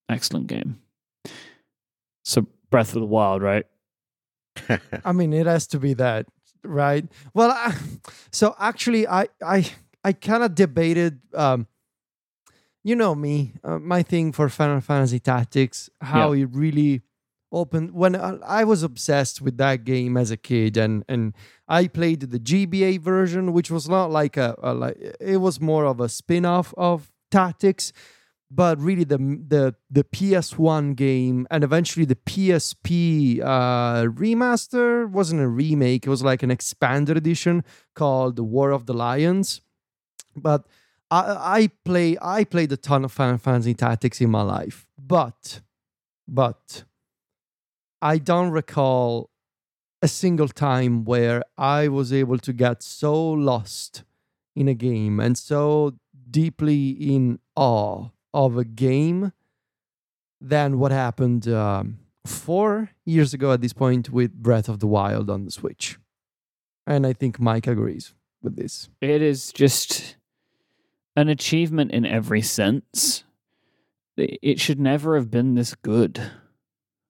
[0.10, 0.80] Excellent game.
[2.24, 3.66] So, Breath of the Wild, right?
[5.06, 6.28] I mean, it has to be that,
[6.64, 7.06] right?
[7.34, 7.76] Well, I,
[8.32, 9.70] so actually, I I
[10.04, 11.20] I kind of debated.
[11.34, 11.68] Um,
[12.84, 17.02] you know me, uh, my thing for Final Fantasy Tactics, how it really
[17.52, 21.34] opened when I, I was obsessed with that game as a kid, and and
[21.68, 25.86] I played the GBA version, which was not like a, a like it was more
[25.86, 27.92] of a spin off of Tactics
[28.52, 35.48] but really the the the PS1 game and eventually the PSP uh, remaster wasn't a
[35.48, 37.64] remake; it was like an expanded edition
[37.96, 39.62] called the War of the Lions.
[40.36, 40.68] But
[41.10, 45.62] I, I play I played a ton of Final Fantasy Tactics in my life, but
[46.28, 46.84] but
[48.02, 49.32] I don't recall
[50.02, 54.04] a single time where I was able to get so lost
[54.56, 55.96] in a game and so
[56.30, 59.32] deeply in awe of a game
[60.42, 65.30] than what happened um, four years ago at this point with Breath of the Wild
[65.30, 65.98] on the Switch.
[66.86, 68.90] And I think Myke agrees with this.
[69.02, 70.18] It is just
[71.16, 73.24] an achievement in every sense.
[74.18, 76.22] It it should never have been this good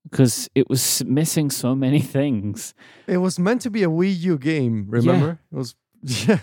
[0.04, 2.76] because it was missing so many things.
[3.08, 5.40] It was meant to be a Wii U game, remember?
[5.52, 5.76] It was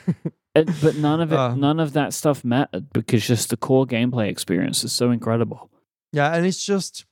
[0.55, 1.55] And- but none of it, Uh.
[1.55, 5.71] none of that stuff mattered because just the core gameplay experience is so incredible.
[6.13, 7.07] yeah, and it's just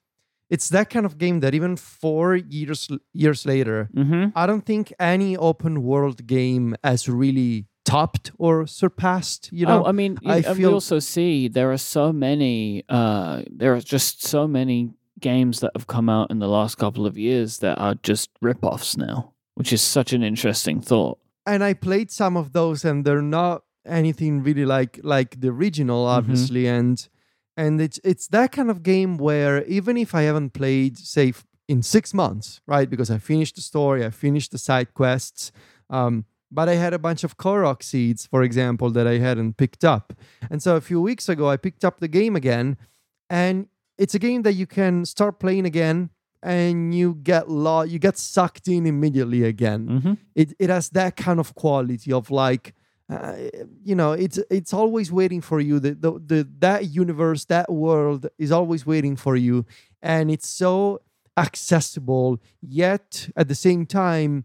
[0.51, 4.25] it's that kind of game that even 4 years years later, Mm-hmm.
[4.35, 9.83] I don't think any open world game has really topped or surpassed, you know.
[9.85, 12.83] oh, I mean, I and we feel- also see there are so many.
[12.89, 17.07] Uh, there are just so many games that have come out in the last couple
[17.07, 21.19] of years that are just rip-offs now, which is such an interesting thought.
[21.53, 26.01] And I played some of those, and they're not anything really like like the original,
[26.05, 26.19] Mm-hmm.
[26.19, 27.09] obviously, and
[27.57, 31.33] and it's it's that kind of game where even if I haven't played, say,
[31.69, 32.89] in six months, right?
[32.91, 35.53] Because I finished the story, I finished the side quests,
[35.89, 39.85] um, but I had a bunch of Korok seeds, for example, that I hadn't picked
[39.85, 40.13] up,
[40.51, 42.77] and so a few weeks ago I picked up the game again,
[43.29, 43.67] and
[43.99, 46.11] it's a game that you can start playing again.
[46.43, 49.87] And you get lo- you get sucked in immediately again.
[49.87, 50.13] Mm-hmm.
[50.35, 52.75] it it has that kind of quality of like
[53.11, 53.37] uh,
[53.85, 55.79] you know it's it's always waiting for you.
[55.81, 59.67] The, the the that universe that world is always waiting for you.
[60.03, 61.01] And it's so
[61.37, 64.45] accessible yet at the same time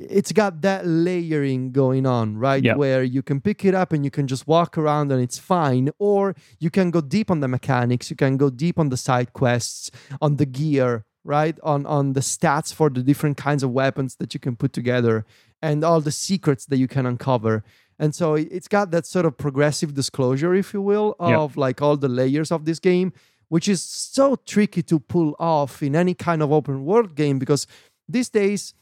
[0.00, 2.76] it's got that layering going on right Yeah.
[2.76, 5.90] where you can pick it up and you can just walk around and it's fine
[5.98, 9.32] or you can go deep on the mechanics you can go deep on the side
[9.32, 14.16] quests on the gear right on on the stats for the different kinds of weapons
[14.16, 15.24] that you can put together
[15.60, 17.64] and all the secrets that you can uncover
[17.98, 21.82] and so it- it's got that sort of progressive disclosure if you will of like
[21.82, 23.12] all the layers of this game
[23.48, 27.66] which is so tricky to pull off in any kind of open world game because
[28.08, 28.74] these days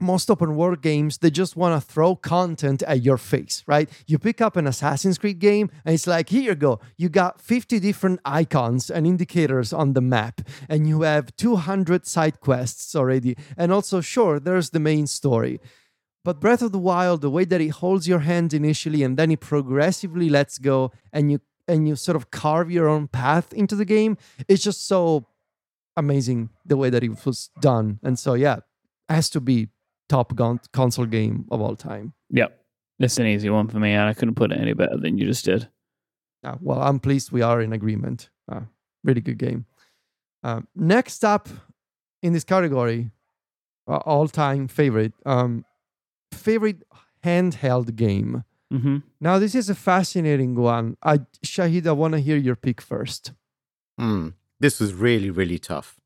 [0.00, 3.88] most open world games they just want to throw content at your face right?
[4.06, 6.80] You pick up an assassin's creed game and it's like here you go.
[6.96, 12.40] You got 50 different icons and indicators on the map and you have 200 side
[12.40, 13.36] quests already.
[13.56, 15.60] And also sure there's the main story.
[16.24, 19.30] But breath of the wild the way that it holds your hand initially and then
[19.30, 23.76] it progressively lets go and you and you sort of carve your own path into
[23.76, 24.16] the game
[24.48, 25.26] it's just so
[25.96, 28.00] amazing the way that it was done.
[28.02, 28.60] And so yeah
[29.08, 29.68] has to be
[30.10, 32.12] top gon- console game of all time.
[32.30, 32.60] Yep.
[32.98, 35.26] That's an easy one for me, and I couldn't put it any better than you
[35.26, 35.68] just did.
[36.44, 38.28] Uh, well, I'm pleased we are in agreement.
[38.50, 38.62] Uh,
[39.04, 39.64] really good game.
[40.42, 41.48] Um, next up
[42.22, 43.10] in this category,
[43.88, 45.64] uh, all time favorite, um,
[46.32, 46.82] favorite
[47.24, 48.44] handheld game.
[48.72, 48.98] Mm-hmm.
[49.20, 50.96] Now, this is a fascinating one.
[51.02, 53.32] I, Shahid, I want to hear your pick first.
[53.98, 54.28] Hmm.
[54.60, 55.99] This was really, really tough.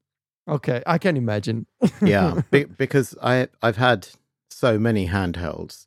[0.46, 1.66] Okay, I can imagine.
[2.02, 4.08] Yeah, be- because I I've had
[4.50, 5.86] so many handhelds,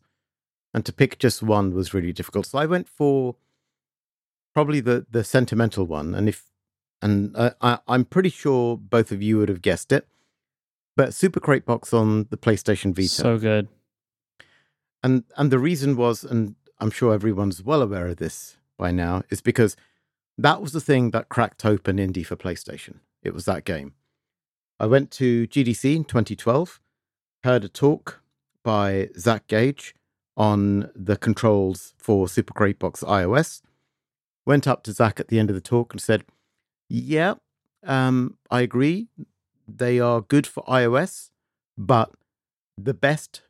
[0.74, 2.47] and to pick just one was really difficult.
[2.47, 3.36] So I went for
[4.53, 6.45] probably the the sentimental one, and if
[7.01, 10.08] and uh, I I'm pretty sure both of you would have guessed it,
[10.95, 13.10] but Super Crate Box on the PlayStation Vita.
[13.10, 13.68] So good.
[15.03, 19.22] and and the reason was and i'm sure everyone's well aware of this by now
[19.30, 19.76] is because
[20.38, 23.93] that was the thing that cracked open indie for playstation it was that game
[24.80, 26.80] i went to gdc in 2012
[27.43, 28.21] heard a talk
[28.63, 29.93] by zach gage
[30.38, 33.61] on the controls for Super Crate Box iOS.
[34.45, 36.23] Went up to Zach at the end of the talk and said,
[36.88, 37.34] "Yeah,
[37.84, 39.09] um, I agree.
[39.67, 41.32] They are good for iOS,
[41.78, 42.13] but
[42.78, 43.41] the best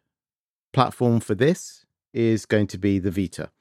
[0.74, 3.52] platform for this is going to be the Vita."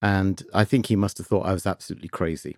[0.00, 2.56] And I think he must have thought I was absolutely crazy.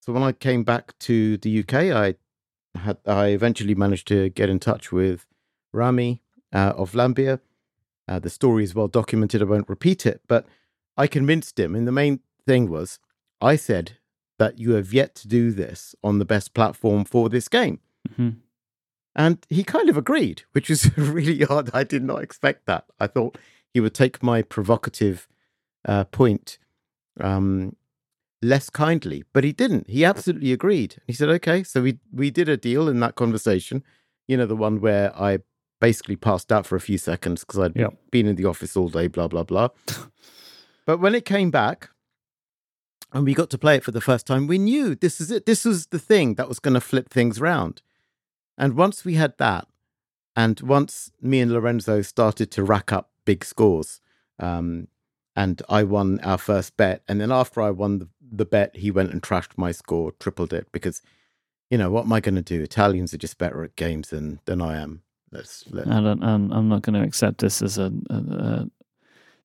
[0.00, 2.16] So when I came back to the UK, I
[2.74, 5.26] had I eventually managed to get in touch with
[5.72, 7.40] Rami uh, of Vlambeer.
[8.08, 9.42] Uh, the story is well documented.
[9.42, 10.46] I won't repeat it, but
[10.96, 11.74] I convinced him.
[11.74, 12.98] And the main thing was,
[13.40, 13.98] I said
[14.38, 17.80] that you have yet to do this on the best platform for this game.
[18.16, 18.30] hmm
[19.14, 21.70] And he kind of agreed, which was really odd.
[21.72, 22.86] I did not expect that.
[22.98, 23.38] I thought
[23.72, 25.28] he would take my provocative
[25.86, 26.58] uh, point
[27.20, 27.76] um,
[28.42, 29.88] less kindly, but he didn't.
[29.88, 30.96] He absolutely agreed.
[31.06, 33.82] He said, "Okay." So we we did a deal in that conversation.
[34.28, 35.38] You know, the one where I
[35.80, 37.94] basically passed out for a few seconds because I'd Yep.
[38.10, 39.68] been in the office all day, blah blah blah.
[40.86, 41.90] but when it came back,
[43.12, 45.46] and we got to play it for the first time, we knew this is it.
[45.46, 47.82] This was the thing that was going to flip things round.
[48.58, 49.66] And once we had that,
[50.36, 54.00] and once me and Lorenzo started to rack up big scores,
[54.38, 54.88] um,
[55.36, 58.90] and I won our first bet, and then after I won the, the bet, he
[58.90, 61.02] went and trashed my score, tripled it because,
[61.70, 62.62] you know, what am I going to do?
[62.62, 65.02] Italians are just better at games than than I am.
[65.30, 66.22] Let's let, I don't.
[66.22, 68.68] I'm, I'm not going to accept this as a, a, a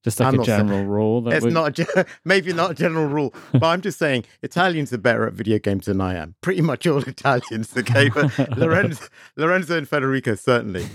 [0.07, 1.21] just like I'm a not saying- general rule.
[1.21, 4.93] That It's we- not a, maybe not a general rule, but I'm just saying Italians
[4.93, 6.35] are better at video games than I am.
[6.41, 8.09] Pretty much all Italians, okay?
[8.09, 9.05] But Lorenzo,
[9.35, 10.85] Lorenzo and Federico certainly.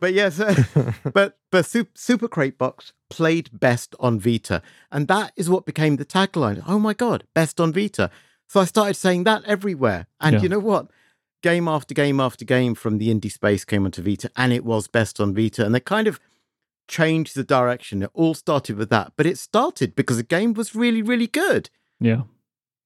[0.00, 0.54] But yes, uh,
[1.12, 5.96] but but Super, Super Crate Box played best on Vita, and that is what became
[5.96, 6.62] the tagline.
[6.66, 8.10] Oh my god, best on Vita!
[8.48, 10.42] So I started saying that everywhere, and Yeah.
[10.42, 10.90] you know what?
[11.42, 14.88] Game after game after game from the indie space came onto Vita, and it was
[14.88, 16.18] best on Vita, and they kind of
[16.88, 18.02] changed the direction.
[18.02, 21.70] It all started with that, but it started because the game was really, really good
[22.00, 22.22] yeah.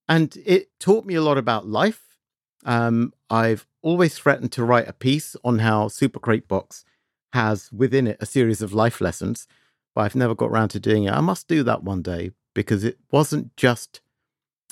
[0.09, 2.03] and it taught me a lot about life.
[2.65, 6.85] Um, I've always threatened to write a piece on how Super Crate Box
[7.33, 9.47] has within it a series of life lessons,
[9.95, 11.13] but I've never got around to doing it.
[11.13, 14.01] I must do that one day because it wasn't just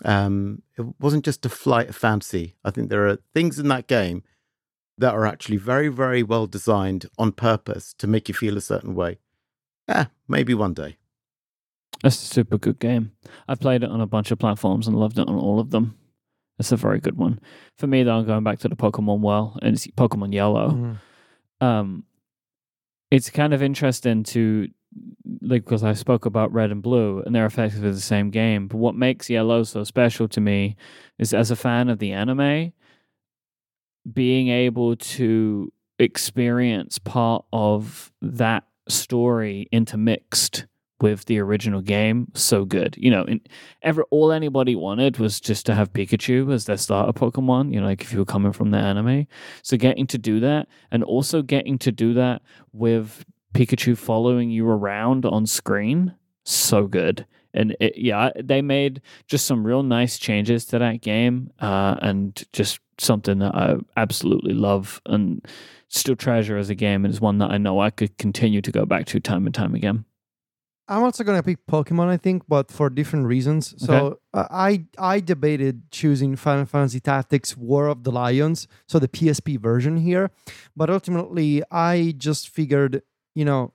[0.04, 2.54] um, it wasn't just a flight of fancy.
[2.64, 4.24] I think there are things in that game
[4.99, 8.94] that are actually very, very well designed on purpose to make you feel a certain
[8.94, 9.18] way.
[9.88, 10.97] Yeah, maybe one day.
[12.05, 13.12] It's a super good game.
[13.49, 15.97] I've played it on a bunch of platforms and loved it on all of them.
[16.59, 17.40] It's a very good one.
[17.76, 20.70] For me, though, I'm going back to the Pokemon well, and it's Pokemon Yellow.
[20.70, 20.97] Mhm.
[21.66, 22.05] um
[23.11, 24.68] it's kind of interesting to
[25.40, 28.66] like because I spoke about red and blue and they're effectively the same game.
[28.68, 30.76] But what makes yellow so special to me
[31.18, 32.72] is as a fan of the anime,
[34.12, 40.66] being able to experience part of that story intermixed
[41.00, 43.40] with the original game so good you know in
[43.82, 47.86] ever all anybody wanted was just to have pikachu as their starter pokemon you know
[47.86, 49.26] like if you were coming from the anime
[49.62, 52.40] so getting to do that and also getting to do that
[52.72, 53.24] with
[53.57, 57.26] Pikachu following you around on screen, so good.
[57.57, 62.44] And it, yeah, they made just some real nice changes to that game, uh, and
[62.52, 65.44] just something that I absolutely love and
[65.88, 68.72] still treasure as a game, and is one that I know I could continue to
[68.72, 70.04] go back to time and time again.
[70.88, 73.74] I'm also gonna pick Pokemon, I think, but for different reasons.
[73.84, 79.09] So uh, I I debated choosing Final Fantasy Tactics War of the Lions, so the
[79.09, 80.30] PSP version here,
[80.76, 83.02] but ultimately I just figured,
[83.34, 83.72] you know,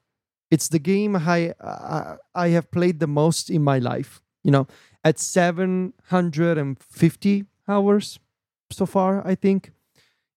[0.52, 4.22] it's the game I I, I have played the most in my life.
[4.44, 4.68] You know,
[5.04, 8.20] at 750 hours
[8.72, 9.72] so far, I think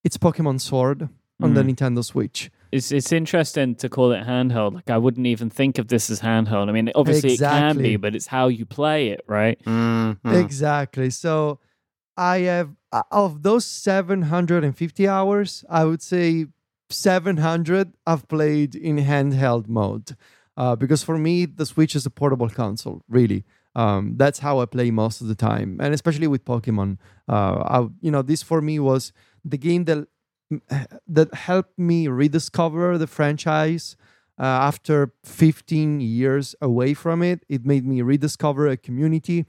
[0.02, 1.08] it's Pokemon Sword
[1.42, 1.74] on the Mm.
[1.74, 2.50] Nintendo Switch.
[2.72, 4.74] It's it's interesting to call it handheld.
[4.74, 6.68] Like I wouldn't even think of this as handheld.
[6.68, 9.58] I mean, obviously it can be, but it's how you play it, right?
[9.64, 10.18] Mhm.
[10.44, 11.10] Exactly.
[11.10, 11.60] So
[12.16, 16.46] I have uh, of those 750 hours, I would say
[16.94, 20.16] 700 I've played in handheld mode.
[20.56, 23.44] Uh, because for me, the Switch is a portable console, really.
[23.74, 26.98] Um, that's how I play most of the time, and especially with Pokemon.
[27.28, 29.12] Uh, I, you know, this for me was
[29.44, 30.06] the game that
[31.08, 33.96] that helped me rediscover the franchise
[34.38, 37.44] uh, after 15 years away from it.
[37.48, 39.46] It made me rediscover a community.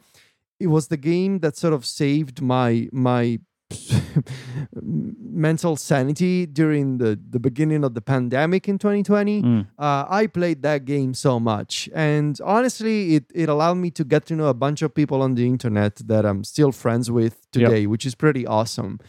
[0.59, 3.39] It was the game that sort of saved my my
[4.73, 9.67] mental sanity during the, the beginning of the pandemic in 2020 Mm.
[9.77, 14.25] uh, I played that game so much, and honestly, it it allowed me to get
[14.27, 17.69] to know a bunch of people on the internet that I'm still friends with Yep.
[17.69, 18.99] today, which is pretty awesome.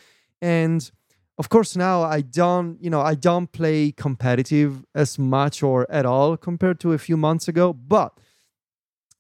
[0.43, 0.91] And
[1.39, 6.07] of course now i don't you know i don't play competitive as much or at
[6.07, 8.11] all compared to a few months ago but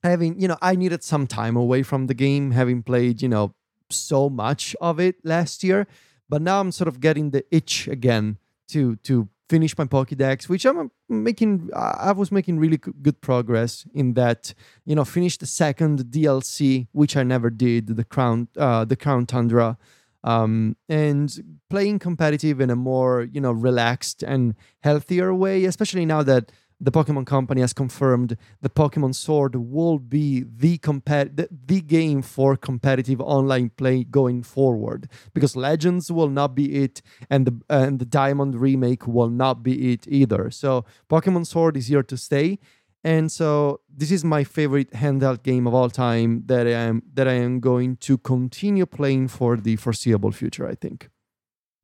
[0.02, 3.54] having you know i needed some time away from the game having played you know
[3.90, 5.86] so much of it last year
[6.28, 10.64] but now i'm sort of getting the itch again to to finish my pokédex which
[10.64, 14.52] i'm making i was making really good progress in that
[14.84, 19.24] you know finish the second dlc which i never did the crown uh the crown
[19.26, 19.78] tundra
[20.24, 26.22] um, and playing competitive in a more you know relaxed and healthier way especially now
[26.22, 32.22] that the Pokemon Company has confirmed the Pokemon Sword will be the, the, the game
[32.22, 37.00] for competitive online play going forward because Legends will not be it
[37.30, 40.50] and the and the Diamond remake will not be it either.
[40.50, 42.58] So Pokemon Sword is here to stay.
[43.04, 47.28] And so this is my favorite handheld game of all time that I am that
[47.28, 51.08] I am going to continue playing for the foreseeable future, I think.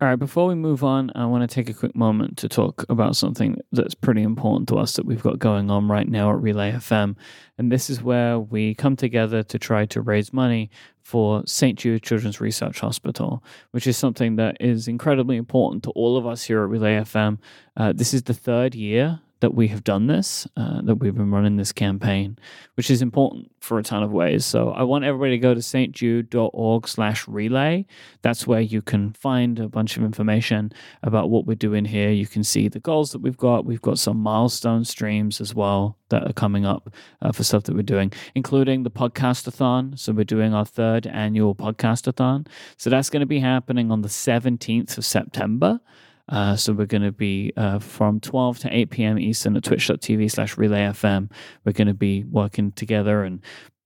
[0.02, 2.84] All right, before we move on, I want to take a quick moment to talk
[2.88, 6.40] about something that's pretty important to us that we've got going on right now at
[6.40, 7.14] Relay FM.
[7.56, 11.78] And this is where we come together to try to raise money for St.
[11.78, 16.42] Jude Children's Research Hospital, which is something that is incredibly important to all of us
[16.42, 17.38] here at Relay FM.
[17.76, 21.32] Uh, this is the third year that we have done this, uh, that we've been
[21.32, 22.38] running this campaign,
[22.76, 24.46] which is important for a ton of ways.
[24.46, 27.84] So I want everybody to go to stjude.org slash relay.
[28.22, 30.72] That's where you can find a bunch of information
[31.02, 32.10] about what we're doing here.
[32.10, 33.64] You can see the goals that we've got.
[33.64, 37.74] We've got some milestone streams as well that are coming up uh, for stuff that
[37.74, 39.98] we're doing, including the podcastathon.
[39.98, 42.46] So we're doing our third annual podcastathon.
[42.76, 45.80] So that's going to be happening on the 17th of September.
[46.28, 49.18] Uh, so we're going to be uh, from 12 to 8 p.m.
[49.18, 51.30] Eastern at twitch.tv slash relay FM.
[51.64, 53.40] We're going to be working together and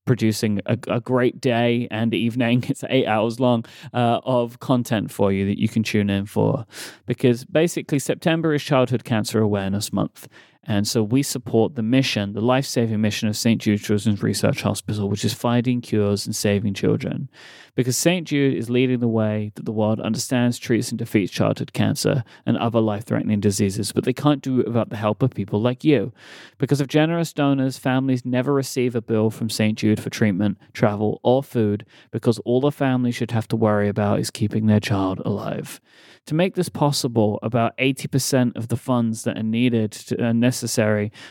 [0.06, 2.64] producing a, a, great day and evening.
[2.68, 6.64] It's eight hours long uh, of content for you that you can tune in for.
[7.06, 10.28] Because basically, September is Childhood Cancer Awareness Month.
[10.66, 13.60] And so we support the mission, the life saving mission of St.
[13.60, 17.28] Jude Children's Research Hospital, which is finding cures and saving children.
[17.76, 18.26] Because St.
[18.26, 22.56] Jude is leading the way that the world understands, treats, and defeats childhood cancer and
[22.56, 25.84] other life threatening diseases, but they can't do it without the help of people like
[25.84, 26.12] you.
[26.58, 29.78] Because of generous donors, families never receive a bill from St.
[29.78, 34.18] Jude for treatment, travel, or food, because all a family should have to worry about
[34.18, 35.80] is keeping their child alive.
[36.26, 40.55] To make this possible, about 80% of the funds that are needed to, are necessary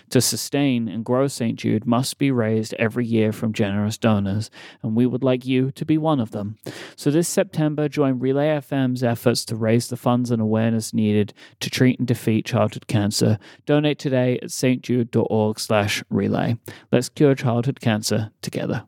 [0.10, 1.58] to sustain and grow St.
[1.58, 4.50] Jude must be raised every year from generous donors,
[4.82, 6.58] and we would like you to be one of them.
[6.96, 11.70] So this September, join Relay FM's efforts to raise the funds and awareness needed to
[11.70, 13.38] treat and defeat childhood cancer.
[13.66, 16.58] Donate today at stjude.org/relay.
[16.92, 18.88] Let's cure childhood cancer together.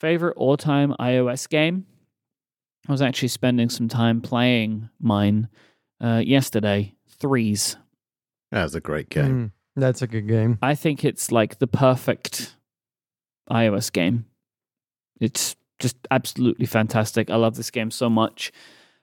[0.00, 1.86] Favorite all-time iOS game?
[2.88, 5.48] I was actually spending some time playing mine
[6.00, 6.94] uh, yesterday.
[7.08, 7.76] Threes.
[8.52, 9.52] That's a great game.
[9.76, 10.58] Mm, that's a good game.
[10.62, 12.54] I think it's like the perfect
[13.50, 14.26] iOS game.
[15.18, 17.30] It's just absolutely fantastic.
[17.30, 18.52] I love this game so much.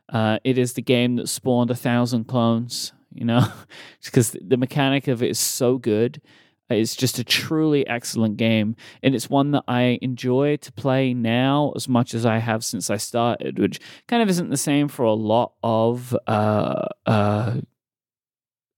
[0.08, 2.94] Uh, it is the game that spawned a thousand clones.
[3.12, 3.52] You know,
[4.06, 6.22] because the mechanic of it is so good.
[6.70, 11.74] It's just a truly excellent game, and it's one that I enjoy to play now
[11.76, 15.02] as much as I have since I started, which kind of isn't the same for
[15.02, 17.62] a lot of uh, uh,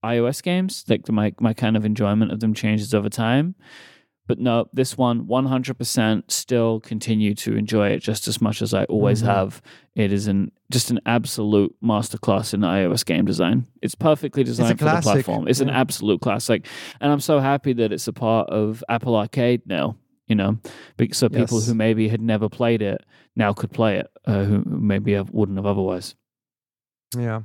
[0.03, 0.83] iOS games.
[0.87, 3.55] Like my my kind of enjoyment of them changes over time.
[4.27, 8.85] But no, this one 100% still continue to enjoy it just as much as I
[8.85, 9.29] always mm-hmm.
[9.29, 9.61] have.
[9.95, 13.67] It is an just an absolute masterclass in iOS game design.
[13.81, 15.49] It's perfectly designed it's for the platform.
[15.49, 15.67] It's yeah.
[15.67, 16.65] an absolute classic.
[17.01, 19.97] And I'm so happy that it's a part of Apple Arcade now,
[20.27, 20.59] you know,
[21.11, 21.67] so people yes.
[21.67, 23.03] who maybe had never played it
[23.35, 26.15] now could play it, uh, who maybe wouldn't have otherwise.
[27.17, 27.41] Yeah.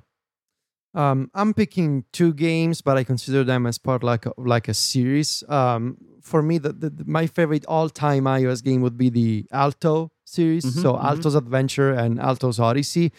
[0.97, 4.74] Um, I'm picking two games, but I consider them as part like a, like a
[4.74, 5.44] series.
[5.47, 10.64] Um, for me, the, the, my favorite all-time iOS game would be the Alto series.
[10.64, 11.07] Mm-hmm, so mm-hmm.
[11.07, 13.12] Alto's Adventure and Alto's Odyssey,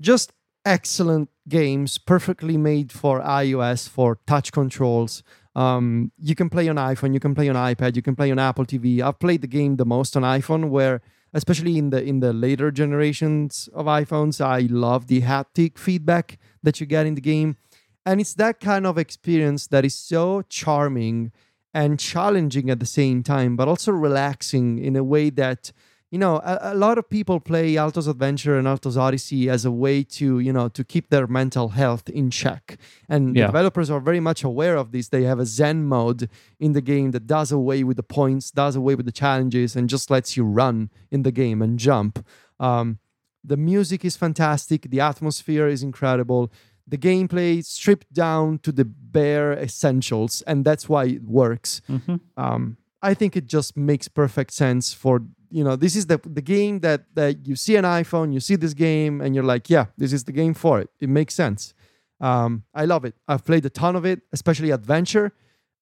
[0.00, 0.32] just
[0.64, 5.22] excellent games, perfectly made for iOS for touch controls.
[5.54, 8.38] Um, you can play on iPhone, you can play on iPad, you can play on
[8.38, 9.02] Apple TV.
[9.02, 11.02] I've played the game the most on iPhone, where
[11.32, 16.80] especially in the in the later generations of iPhones, I love the haptic feedback that
[16.80, 17.56] you get in the game.
[18.04, 21.32] And it's that kind of experience that is so charming
[21.72, 25.72] and challenging at the same time, but also relaxing in a way that
[26.10, 29.70] you know a, a, lot of people play alto's adventure and alto's odyssey as a
[29.70, 33.46] way to you know to keep their mental health in check and yeah.
[33.46, 37.12] developers are very much aware of this they have a zen mode in the game
[37.12, 40.44] that does away with the points does away with the challenges and just lets you
[40.44, 42.24] run in the game and jump
[42.60, 42.98] um,
[43.42, 44.90] The music is fantastic.
[44.90, 46.52] The atmosphere is incredible.
[46.86, 51.80] The gameplay stripped down to the bare essentials, and that's why it works.
[51.86, 56.18] hmm Um, I think it just makes perfect sense for you know this is the
[56.24, 59.68] the game that that you see an iPhone, you see this game, and you're like,
[59.68, 60.90] yeah, this is the game for it.
[61.00, 61.74] It makes sense.
[62.20, 63.14] Um, I love it.
[63.26, 65.32] I've played a ton of it, especially adventure,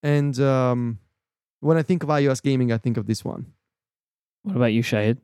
[0.03, 0.99] and um,
[1.61, 3.53] when I think of iOS gaming, I think of this one.
[4.43, 5.19] What about you, Shahid?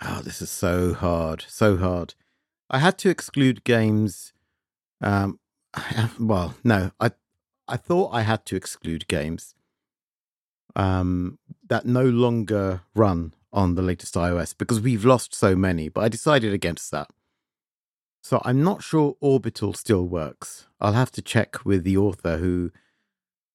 [0.00, 2.14] Oh, this is so hard, so hard.
[2.70, 4.32] I had to exclude games.
[5.00, 5.40] Um,
[6.20, 7.10] well, no, I
[7.66, 9.54] I thought I had to exclude games
[10.74, 15.88] um, that no longer run on the latest iOS because we've lost so many.
[15.88, 17.08] But I decided against that.
[18.22, 20.66] So I'm not sure Orbital still works.
[20.80, 22.70] I'll have to check with the author who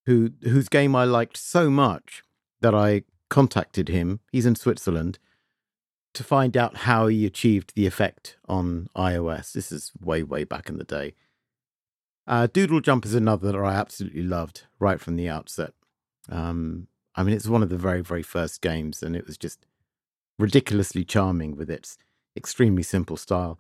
[0.06, 2.24] who whose game I liked so much
[2.62, 4.20] that I contacted him.
[4.32, 5.20] He's in Switzerland
[6.14, 9.52] to find out how he achieved the effect on iOS.
[9.52, 11.16] This is way way back in the day.
[12.26, 15.74] Uh, Doodle Jump is another that I absolutely loved right from the outset.
[16.30, 19.66] Um, I mean, it's one of the very very first games, and it was just
[20.40, 21.98] ridiculously charming with its
[22.36, 23.60] extremely simple style.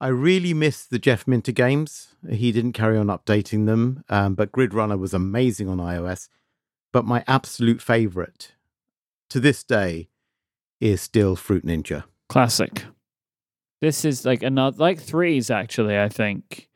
[0.00, 2.14] I really miss the Jeff Minter games.
[2.28, 6.28] He didn't carry on updating them, um, but Grid Runner was amazing on iOS.
[6.92, 8.52] But my absolute favorite
[9.28, 10.08] to this day
[10.80, 12.04] is still Fruit Ninja.
[12.28, 12.84] Classic.
[13.80, 15.98] This is like another, like threes actually.
[15.98, 16.68] I think,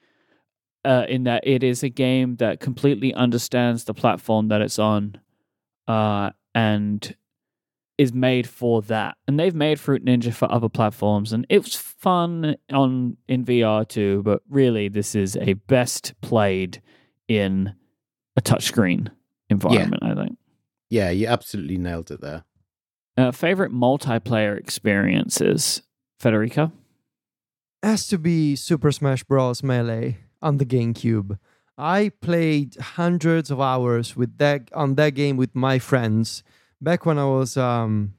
[0.84, 5.18] uh, in that it is a game that completely understands the platform that it's on,
[5.88, 7.16] uh, and
[7.99, 9.16] is made for that.
[9.26, 13.86] And they've made Fruit Ninja for other platforms, and it was fun on in VR
[13.86, 14.22] too.
[14.22, 16.82] But really, this is a best played
[17.28, 17.74] in
[18.36, 19.11] a touchscreen
[19.49, 20.03] environment.
[20.03, 20.38] I think.
[20.90, 22.45] Yeah, you absolutely nailed it there.
[23.16, 25.82] Uh, favorite multiplayer experiences,
[26.18, 26.72] Federico?
[27.84, 29.62] has to be Super Smash Bros.
[29.62, 31.38] Melee on the GameCube.
[31.76, 36.42] I played hundreds of hours with that on that game with my friends
[36.85, 38.14] back when I was um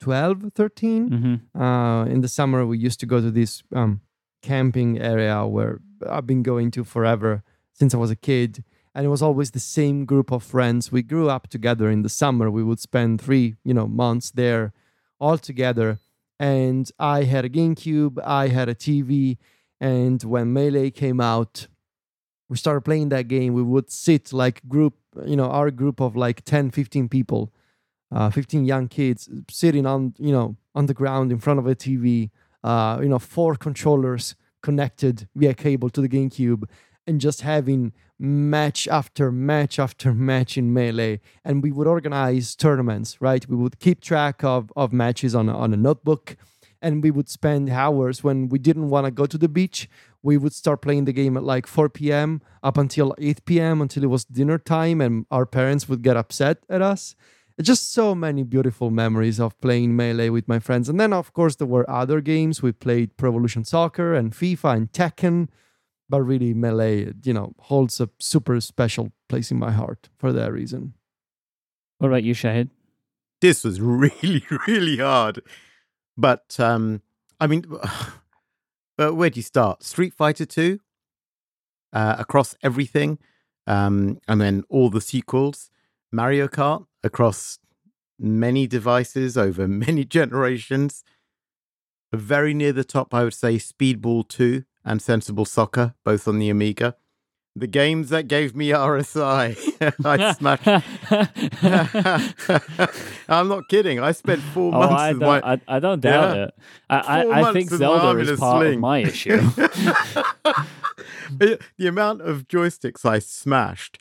[0.00, 1.10] 12, 13.
[1.10, 1.62] Mm-hmm.
[1.62, 4.00] Uh, in the summer, we used to go to this um,
[4.42, 8.64] camping area where I've been going to forever since I was a kid.
[8.94, 10.90] And it was always the same group of friends.
[10.90, 12.50] We grew up together in the summer.
[12.50, 14.72] We would spend three, you know, months there
[15.20, 15.98] all together.
[16.40, 19.38] And I had a GameCube, I had a TV.
[19.80, 21.68] And when Melee came out,
[22.48, 23.54] we started playing that game.
[23.54, 24.94] We would sit like group,
[25.26, 27.52] you know, our group of like 10, 15 people
[28.12, 31.74] uh, 15 young kids sitting on you know on the ground in front of a
[31.74, 32.30] TV,
[32.62, 36.64] uh, you know, four controllers connected via cable to the GameCube,
[37.06, 41.20] and just having match after match after match in melee.
[41.44, 43.46] And we would organize tournaments, right?
[43.48, 46.36] We would keep track of of matches on on a notebook,
[46.82, 49.88] and we would spend hours when we didn't want to go to the beach.
[50.22, 52.42] We would start playing the game at like 4 p.m.
[52.62, 53.80] up until 8 p.m.
[53.80, 57.14] until it was dinner time, and our parents would get upset at us
[57.60, 61.54] just so many beautiful memories of playing melee with my friends and then of course
[61.56, 65.48] there were other games we played pro evolution soccer and fifa and tekken
[66.08, 70.52] but really melee you know holds a super special place in my heart for that
[70.52, 70.94] reason
[71.98, 72.70] What about you, Shahid?
[73.40, 75.40] This was really, really hard.
[76.16, 77.02] But um,
[77.40, 77.64] I mean,
[78.96, 79.82] but where do you start?
[79.82, 80.78] Street Fighter 2
[81.92, 83.18] uh, across everything,
[83.66, 85.70] um, and then all the sequels.
[86.10, 87.58] Mario Kart across
[88.18, 91.04] many devices over many generations.
[92.12, 96.50] Very near the top, I would say Speedball 2 and Sensible Soccer, both on the
[96.50, 96.96] Amiga.
[97.54, 99.54] The games that gave me RSI.
[100.04, 100.66] I smashed.
[103.28, 104.00] I'm not kidding.
[104.00, 105.40] I spent four Oh, months I don't, my.
[105.44, 106.44] I, I don't doubt Yeah.
[106.44, 106.54] it.
[106.88, 108.80] I, I, I think Zelda is part of sling.
[108.80, 109.36] my issue.
[111.38, 113.98] the amount of joysticks I smashed,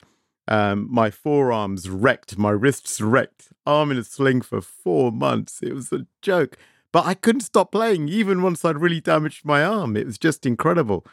[0.47, 5.59] um, my forearms wrecked, my wrists wrecked, arm in a sling for four months.
[5.61, 6.57] It was a joke.
[6.93, 9.95] But I couldn't stop playing, even once I'd really damaged my arm.
[9.95, 11.05] It was just incredible.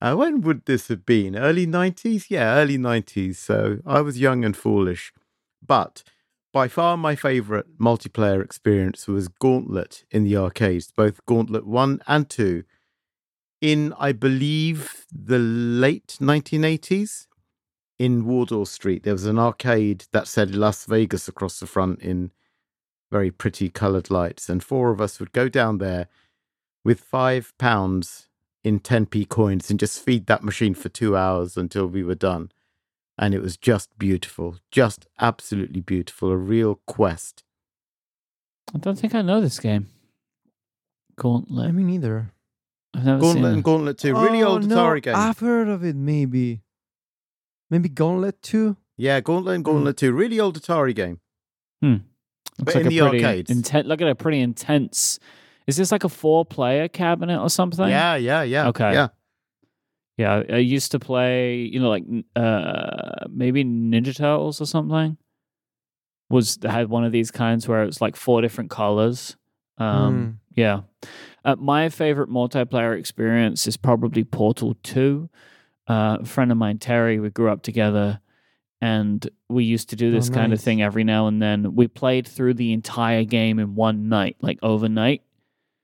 [0.00, 1.36] Uh, when would this have been?
[1.36, 2.26] Early 90s?
[2.28, 3.36] Yeah, early 90s.
[3.36, 5.12] So I was young and foolish.
[5.64, 6.04] But
[6.52, 12.28] by far my favorite multiplayer experience was Gauntlet in the arcades, both Gauntlet 1 and
[12.28, 12.64] 2
[13.60, 17.26] in, I believe, the late 1980s
[17.98, 19.02] in Wardour Street.
[19.02, 22.30] There was an arcade that said Las Vegas across the front in
[23.10, 24.48] very pretty coloured lights.
[24.48, 26.06] And four of us would go down there
[26.84, 28.27] with five pounds
[28.68, 32.52] in 10p coins and just feed that machine for two hours until we were done.
[33.18, 37.42] And it was just beautiful, just absolutely beautiful, a real quest.
[38.72, 39.88] I don't think I know this game.
[41.16, 41.68] Gauntlet.
[41.68, 42.30] I mean, neither.
[42.94, 43.64] I've never Gauntlet seen and it.
[43.64, 45.16] Gauntlet 2, really Oh, old no, Atari game.
[45.16, 45.96] I've heard of it.
[45.96, 46.62] Maybe,
[47.70, 48.76] maybe Gauntlet Two.
[48.96, 49.72] Yeah, Gauntlet and hmm.
[49.72, 51.20] Gauntlet 2, really old Atari game.
[51.80, 51.96] Hmm.
[52.58, 53.50] Looks but like in a the pretty arcades.
[53.50, 55.18] Inten- look at a pretty intense.
[55.68, 57.88] Is this like a four-player cabinet or something?
[57.88, 58.68] Yeah, yeah, yeah.
[58.68, 58.92] Okay.
[58.92, 59.08] Yeah.
[60.16, 62.02] Yeah, I used to play, you know, like
[62.34, 65.16] uh maybe Ninja Turtles or something.
[66.30, 69.36] Was had one of these kinds where it was like four different colors.
[69.76, 70.80] Um yeah.
[71.44, 75.30] Uh, my favorite multiplayer experience is probably Portal 2.
[75.88, 78.20] Uh, a friend of mine, Terry, we grew up together
[78.80, 81.76] and we used to do Oh, this kind of thing every now and then.
[81.76, 85.22] We played through the entire game in one night, like overnight.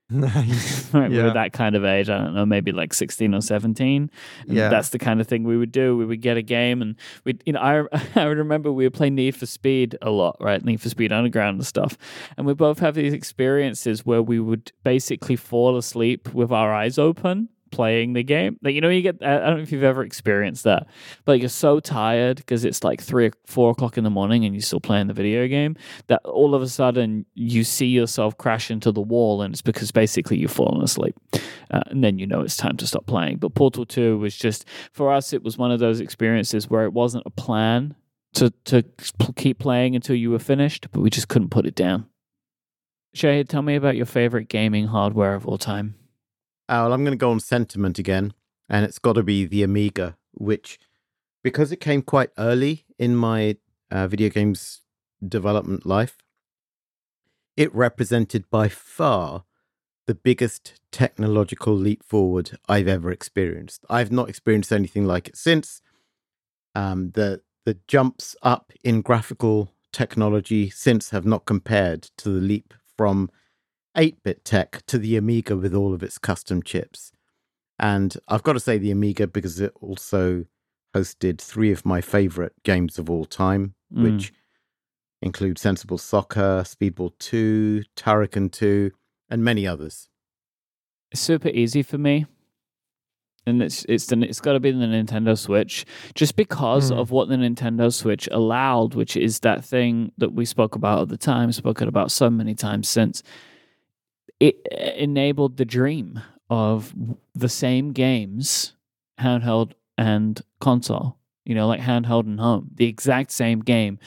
[0.09, 0.93] Nice.
[0.93, 1.23] right, we Yeah.
[1.23, 2.09] were that kind of age.
[2.09, 4.09] I don't know, maybe like sixteen or seventeen.
[4.47, 4.69] And Yeah.
[4.69, 5.97] that's the kind of thing we would do.
[5.97, 7.83] We would get a game, and we, you know, I
[8.15, 10.63] I would remember we would play Need for Speed a lot, right?
[10.63, 11.97] Need for Speed Underground and stuff.
[12.37, 16.97] And we both have these experiences where we would basically fall asleep with our eyes
[16.97, 18.57] open playing the game.
[18.63, 20.87] Like you know, you get I don't know if you've ever experienced that,
[21.25, 24.55] but you're so tired because it's like three or four o'clock in the morning and
[24.55, 25.75] you're still playing the video game
[26.07, 29.91] that all of a sudden you see yourself crash into the wall, and it's because
[29.91, 31.15] basically you've fallen asleep,
[31.71, 33.37] uh, and then you know it's time to stop playing.
[33.37, 35.33] But Portal Two was just for us.
[35.33, 37.95] It was one of those experiences where it wasn't a plan
[38.35, 38.85] to to
[39.35, 42.05] keep playing until you were finished, but we just couldn't put it down.
[43.13, 45.95] Shay, tell me about your favorite gaming hardware of all time.
[46.67, 48.33] Oh, well, I'm going to go on sentiment again,
[48.67, 50.79] and it's got to be the Amiga, which,
[51.43, 53.57] because it came quite early in my
[53.91, 54.81] uh, video games
[55.25, 56.17] development life,
[57.55, 59.43] it represented by far
[60.07, 63.85] the biggest technological leap forward I've ever experienced.
[63.89, 65.81] I've not experienced anything like it since.
[66.73, 72.73] Um, the the jumps up in graphical technology since have not compared to the leap
[72.95, 73.31] from
[73.95, 77.11] 8 bit tech to the Amiga with all of its custom chips.
[77.79, 80.45] And I've got to say the Amiga because it also
[80.95, 84.03] hosted three of my favorite games of all time, Mm.
[84.03, 84.33] which
[85.21, 88.91] include Sensible Soccer, Speedball 2, Turrican 2,
[89.29, 90.09] and many others.
[91.11, 92.25] It's super easy for me.
[93.47, 95.85] And it's it's the, it's got to be the Nintendo Switch,
[96.15, 96.95] just because Hmm.
[96.97, 101.09] of what the Nintendo Switch allowed, which is that thing that we spoke about at
[101.09, 103.21] the time, spoken about so many times since.
[104.39, 106.93] It uh, enabled the dream of
[107.33, 108.73] the same games,
[109.19, 111.17] handheld and console.
[111.45, 113.99] You know, like handheld and home, the exact same game,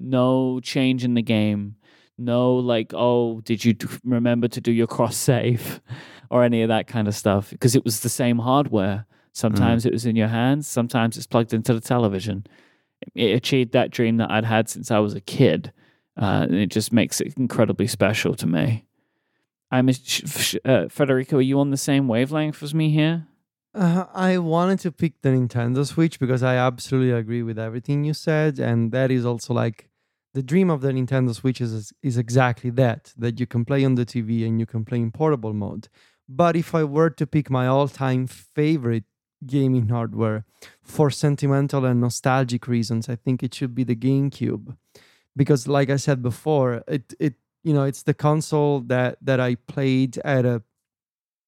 [0.00, 1.76] no change in the game,
[2.16, 5.80] no like, oh, did you remember to do your cross save?
[6.30, 9.06] or any of that kind of stuff because it was the same hardware.
[9.32, 12.46] Sometimes it was in your hands, sometimes it's plugged into the television.
[13.14, 15.72] It achieved that dream that I'd had since I was a kid,
[16.20, 18.85] uh, and it just makes it incredibly special to me.
[19.70, 21.38] I'm sh- uh, Federico.
[21.38, 23.26] Are you on the same wavelength as me here?
[23.74, 28.14] Uh, I wanted to pick the Nintendo Switch because I absolutely agree with everything you
[28.14, 29.90] said, and that is also like
[30.32, 33.94] the dream of the Nintendo Switch is is exactly that that you can play on
[33.96, 35.88] the TV and you can play in portable mode.
[36.28, 39.04] But if I were to pick my all-time favorite
[39.46, 40.44] gaming hardware
[40.82, 44.76] for sentimental and nostalgic reasons, I think it should be the GameCube,
[45.36, 47.34] because like I said before, it it
[47.66, 50.62] you know it's the console that that I played at a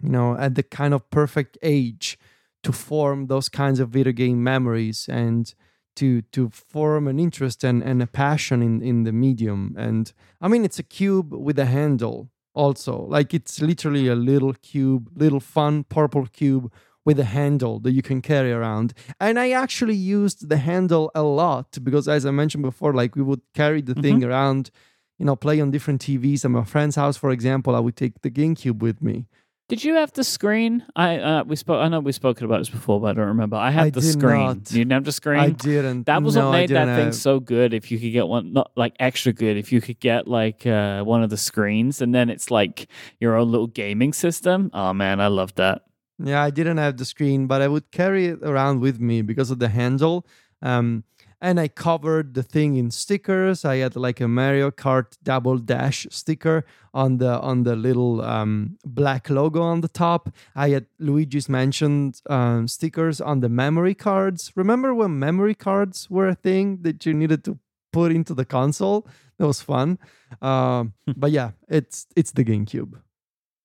[0.02, 2.18] you know at the kind of perfect age
[2.64, 5.54] to form those kinds of video game memories and
[5.94, 9.76] to to form an interest and, and a passion in in the medium.
[9.78, 13.06] And i mean it's a cube with a handle also.
[13.16, 16.72] Like it's literally a little cube little fun purple cube
[17.04, 18.92] with a handle that you can carry around.
[19.20, 23.22] And i actually used the handle a lot because as i mentioned before like we
[23.22, 24.02] would carry the mm-hmm.
[24.02, 24.72] thing around
[25.18, 28.20] you know play on different tvs at my friend's house for example i would take
[28.22, 29.26] the gamecube with me
[29.68, 30.80] Did you have the screen?
[30.96, 31.80] I uh, we spoke.
[31.84, 33.56] I know we've spoken about this before, but I don't remember.
[33.68, 34.46] I had I the screen.
[34.46, 34.72] not.
[34.72, 35.40] You didn't have the screen.
[35.44, 36.06] I didn't.
[36.06, 37.74] That was no, what made that thing have- so good.
[37.80, 41.04] If you could get one, not like extra good, if you could get like uh,
[41.04, 42.88] one of the screens, and then it's like
[43.20, 44.70] your own little gaming system.
[44.72, 45.82] Oh man, I love that.
[46.16, 49.50] Yeah, I didn't have the screen, but I would carry it around with me because
[49.52, 50.24] of the handle.
[50.62, 51.04] Um,
[51.41, 53.64] and I covered the thing in stickers.
[53.64, 58.78] I had like a Mario Kart Double Dash sticker on the on the little um,
[58.84, 60.30] black logo on the top.
[60.57, 64.53] I had Luigi's Mansion um, stickers on the memory cards.
[64.57, 67.59] Remember when memory cards were a thing that you needed to
[67.93, 69.07] put into the console?
[69.39, 69.99] That was fun.
[70.43, 73.01] Um, but yeah, it's it's the GameCube.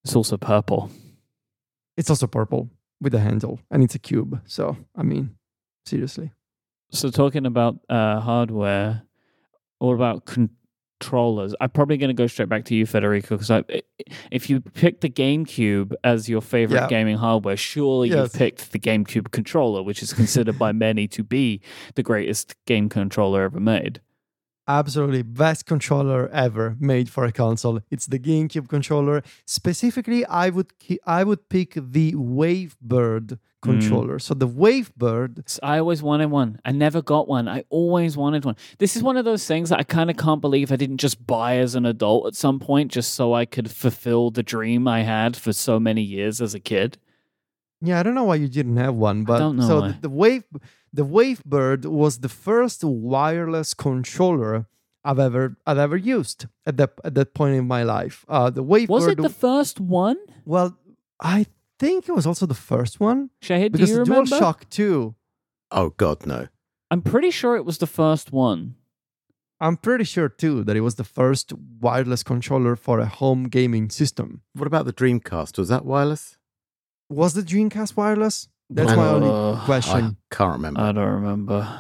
[0.04, 0.92] It's also purple.
[1.98, 2.70] It's also purple
[3.02, 4.42] with a handle, and it's a cube.
[4.46, 5.36] So I mean,
[5.88, 6.32] seriously.
[6.94, 9.02] So talking about uh, hardware,
[9.80, 13.64] what about controllers, I'm probably going to go straight back to you, Federico, because
[14.32, 16.88] if you pick the GameCube as your favorite Yeah.
[16.88, 18.18] gaming hardware, surely Yes.
[18.18, 21.62] you've picked the GameCube controller, which is considered by many to be
[21.96, 24.00] the greatest game controller ever made.
[24.68, 27.82] Absolutely best controller ever made for a console.
[27.92, 29.22] It's the GameCube controller.
[29.46, 30.72] Specifically, I would
[31.06, 34.20] I would pick the Wavebird controller.
[34.20, 36.60] So the Wavebird, I always wanted one.
[36.64, 37.48] I never got one.
[37.48, 38.56] I always wanted one.
[38.78, 41.26] This is one of those things that I kind of can't believe I didn't just
[41.26, 45.02] buy as an adult at some point just so I could fulfill the dream I
[45.02, 46.98] had for so many years as a kid.
[47.82, 49.88] yeah, I don't know why you didn't have one, but don't know so why.
[49.90, 50.44] the, the Wave
[50.94, 54.68] the Wavebird was the first wireless controller
[55.04, 58.26] I've ever I've ever used at that at that point in my life.
[58.30, 58.90] Uh, the Wavebird.
[58.90, 60.18] Was it the first one?
[60.46, 60.78] well,
[61.20, 61.48] I
[61.84, 64.36] think it was also the first one Shahid, do because you the remember?
[64.38, 65.16] DualShock 2
[65.72, 66.48] Oh God, no.
[66.92, 68.76] I'm pretty sure it was the first one.
[69.60, 73.90] I'm pretty sure too that it was the first wireless controller for a home gaming
[73.90, 74.42] system.
[74.54, 75.58] What about the Dreamcast?
[75.58, 76.38] Was that wireless?
[77.10, 78.50] Was the Dreamcast wireless?
[78.70, 80.18] That's my Uh, only question.
[80.32, 80.82] I can't remember.
[80.82, 81.80] I don't remember.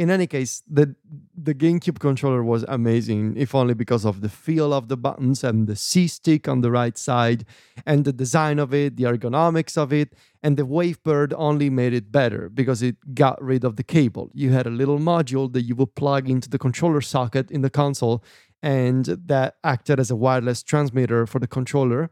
[0.00, 0.96] In any case, the
[1.36, 5.66] the GameCube controller was amazing, if only because of the feel of the buttons and
[5.66, 7.44] the C stick on the right side,
[7.84, 12.10] and the design of it, the ergonomics of it, and the Wavebird only made it
[12.10, 14.30] better because it got rid of the cable.
[14.32, 17.74] You had a little module that you would plug into the controller socket in the
[17.82, 18.24] console,
[18.62, 22.10] and that acted as a wireless transmitter for the controller,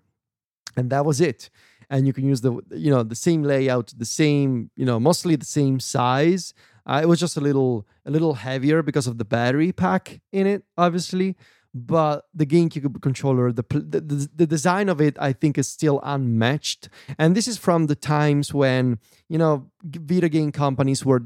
[0.77, 1.49] and that was it.
[1.91, 2.53] And you can use the
[2.87, 6.53] you know the same layout, the same you know mostly the same size.
[6.89, 10.47] Uh, it was just a little a little heavier because of the battery pack in
[10.47, 11.37] it, obviously.
[11.75, 16.01] But the GameCube controller, the, the the the design of it, I think, is still
[16.03, 16.89] unmatched.
[17.19, 21.23] And this is from the times when you know video game companies were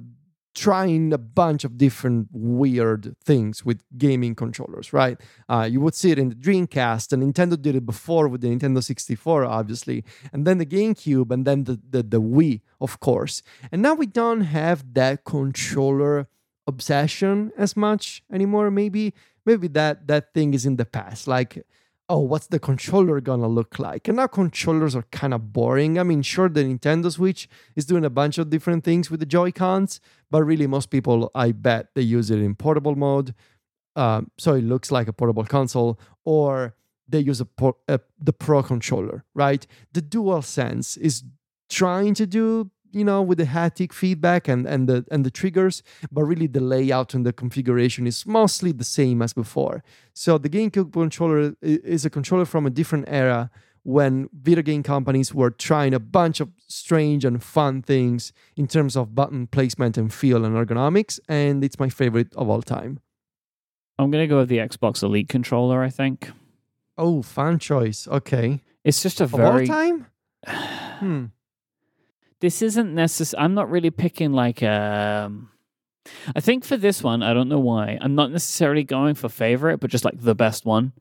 [0.54, 5.20] trying a bunch of different weird things with gaming controllers, right?
[5.48, 8.48] Uh, you would see it in the Dreamcast, and Nintendo did it before with the
[8.48, 13.42] Nintendo 64, obviously, and then the GameCube, and then the, the, the Wii, of course.
[13.70, 16.28] And now we don't have that controller
[16.66, 18.70] obsession as much anymore.
[18.70, 21.26] Maybe maybe that that thing is in the past.
[21.26, 21.64] Like,
[22.08, 24.08] oh, what's the controller gonna look like?
[24.08, 25.98] And now controllers are kind of boring.
[25.98, 29.26] I mean, sure, the Nintendo Switch is doing a bunch of different things with the
[29.26, 30.00] Joy Cons,
[30.30, 33.34] but really, most people, I bet, they use it in portable mode,
[33.96, 36.74] um, so it looks like a portable console, or
[37.08, 37.48] they use a,
[37.88, 39.66] a the Pro controller, right?
[39.92, 41.24] The Dual Sense is
[41.68, 45.82] trying to do you know with the haptic feedback and and the and the triggers
[46.10, 49.82] but really the layout and the configuration is mostly the same as before.
[50.14, 53.50] So the gamecube controller is a controller from a different era
[53.84, 58.96] when video game companies were trying a bunch of strange and fun things in terms
[58.96, 63.00] of button placement and feel and ergonomics and it's my favorite of all time.
[63.98, 65.82] I'm gonna go with the Xbox Elite controller.
[65.82, 66.30] I think.
[66.98, 68.06] Oh fun choice.
[68.08, 68.60] Okay.
[68.84, 70.06] It's just a of all time?
[71.02, 71.26] Hmm
[72.42, 73.42] this isn't necessary.
[73.42, 75.48] I'm not really picking like um.
[76.34, 77.96] I think for this one, I don't know why.
[78.00, 80.92] I'm not necessarily going for favorite, but just like the best one.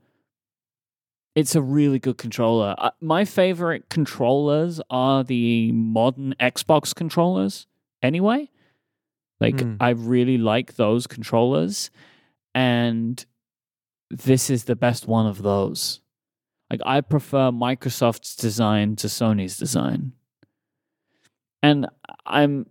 [1.35, 2.75] It's a really good controller.
[2.77, 7.65] Uh, my favorite controllers are the modern Xbox controllers.
[8.03, 8.51] Anyway,
[9.39, 9.75] like Hmm.
[9.79, 11.89] I really like those controllers,
[12.53, 13.25] and
[14.11, 16.01] this is the best one of those.
[16.69, 20.13] Like I prefer Microsoft's design to Sony's design.
[21.63, 21.87] And
[22.25, 22.65] I'm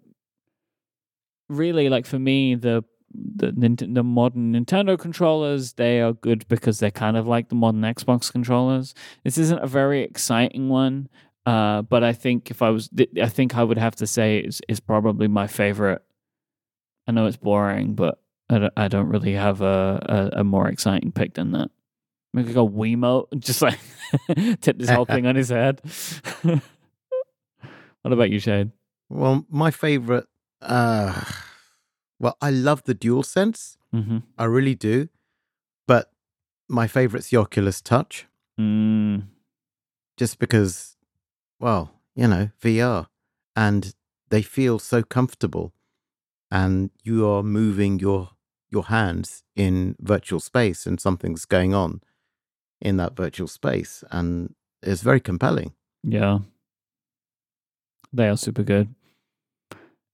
[1.49, 3.51] really like for me the the
[3.91, 8.31] the modern Nintendo controllers they are good because they're kind of like the modern Xbox
[8.31, 8.95] controllers.
[9.25, 11.09] This isn't a very exciting one,
[11.47, 12.89] uh, but I think if I was,
[13.21, 16.03] I think I would have to say is is probably my favorite.
[17.09, 20.69] I know it's boring, but I don't, I don't really have a, a, a more
[20.69, 21.71] exciting pick than that.
[22.33, 23.79] We could go Wiimote, and just like
[24.61, 25.81] tip this whole thing on his head.
[26.43, 28.71] what about you, Shade?
[29.11, 30.27] Well, my favorite.
[30.63, 31.25] Uh,
[32.19, 33.77] well, I love the Dual Sense.
[33.95, 34.19] Mm-hmm.
[34.39, 35.09] I really do.
[35.87, 36.13] But
[36.69, 38.27] my favorite's the Oculus Touch,
[38.59, 39.23] Mm,
[40.19, 40.97] just because,
[41.59, 43.07] well, you know, VR,
[43.57, 43.95] and
[44.29, 45.73] they feel so comfortable,
[46.51, 48.31] and you are moving your
[48.71, 52.03] your hands in virtual space, and something's going on
[52.81, 55.73] in that virtual space, and it's very compelling.
[56.05, 56.41] yeah,
[58.13, 58.95] they are super good.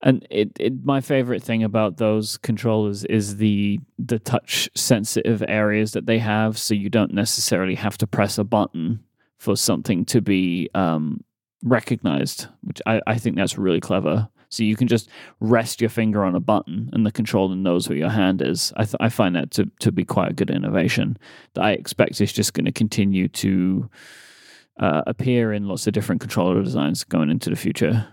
[0.01, 5.93] And it, it, my favorite thing about those controllers is the the touch sensitive areas
[5.93, 9.03] that they have, so you don't necessarily have to press a button
[9.39, 11.23] for something to be um,
[11.63, 12.47] recognized.
[12.61, 14.29] Which I, I think that's really clever.
[14.49, 17.97] So you can just rest your finger on a button and the controller knows where
[17.97, 18.71] your hand is.
[18.77, 21.17] I, th- I find that to, to be quite a good innovation
[21.53, 23.89] that I expect is just going to continue to
[24.79, 28.07] uh, appear in lots of different controller designs going into the future.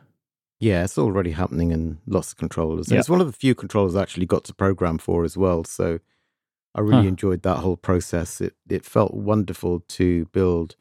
[0.60, 2.90] Yeah, it's already happening in lots of controllers.
[2.90, 2.98] Yeah.
[2.98, 5.64] It's one of the few controllers I actually got to program for as well.
[5.64, 5.98] So
[6.74, 7.08] I really Huh.
[7.08, 8.40] enjoyed that whole process.
[8.40, 10.76] It it felt wonderful to build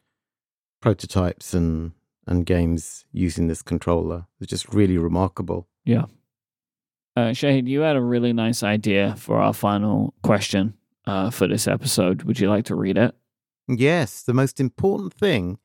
[0.80, 1.92] prototypes and
[2.26, 4.26] and games using this controller.
[4.40, 5.68] It's just really remarkable.
[5.84, 6.06] Yeah.
[7.16, 10.74] Uh, Shahid, you had a really nice idea for our final question
[11.06, 12.22] uh, for this episode.
[12.22, 13.14] Would you like to read it?
[13.68, 15.58] Yes, the most important thing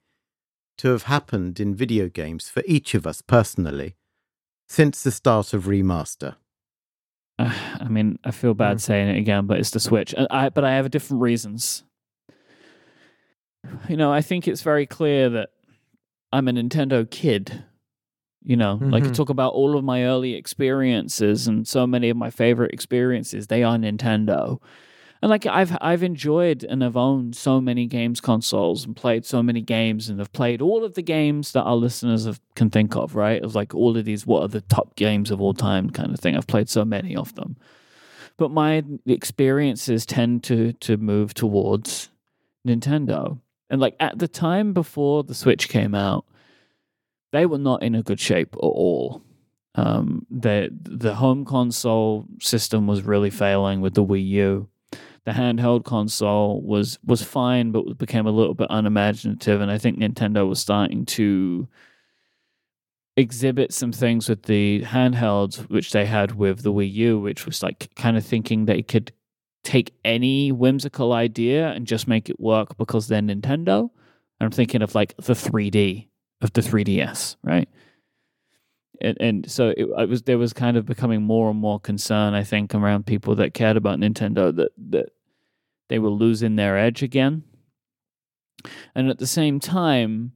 [0.80, 3.96] to have happened in video games for each of us personally
[4.70, 6.36] since the start of remaster.
[7.38, 8.82] Uh, I mean, I feel bad Mm.
[8.82, 10.14] saying it again, but it's the Switch.
[10.30, 11.84] I, but I have different reasons.
[13.90, 15.50] You know, I think it's very clear that
[16.32, 17.66] I'm a Nintendo kid.
[18.42, 22.16] You know, like I talk about all of my early experiences and so many of
[22.16, 24.60] my favorite experiences, they are Nintendo.
[25.22, 29.44] And like I've I've enjoyed and have owned so many games consoles and played so
[29.44, 32.96] many games and have played all of the games that our listeners have, can think
[32.96, 33.44] of, right?
[33.44, 36.20] Of like all of these what are the top games of all time kind of
[36.20, 36.38] thing.
[36.38, 37.58] I've played so many of them.
[38.38, 42.10] But my experiences tend to to move towards
[42.66, 43.40] Nintendo.
[43.70, 46.26] And like at the time before the Switch came out,
[47.34, 49.22] they were not in a good shape at all.
[49.76, 54.70] Um, the the home console system was really failing with the Wii U.
[55.30, 60.00] The handheld console was was fine, but became a little bit unimaginative, and I think
[60.00, 61.68] Nintendo was starting to
[63.16, 67.62] exhibit some things with the handhelds, which they had with the Wii U, which was
[67.62, 69.12] like kind of thinking they could
[69.64, 73.82] take any whimsical idea and just make it work because they're Nintendo.
[73.82, 76.08] And I'm thinking of like the 3D
[76.42, 77.70] of the 3DS, right?
[79.00, 82.34] And, and so it, I was there was kind of becoming more and more concern,
[82.34, 85.10] I think, around people that cared about Nintendo that that
[85.90, 87.44] they were losing their edge again.
[88.96, 90.34] And at the same time,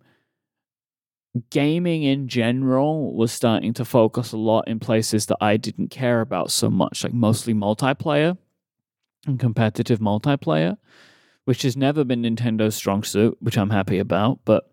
[1.49, 6.21] gaming in general was starting to focus a lot in places that I didn't care
[6.21, 8.37] about so much, like mostly multiplayer
[9.25, 10.77] and competitive multiplayer,
[11.45, 14.39] which has never been Nintendo's strong suit, which I'm happy about.
[14.45, 14.69] But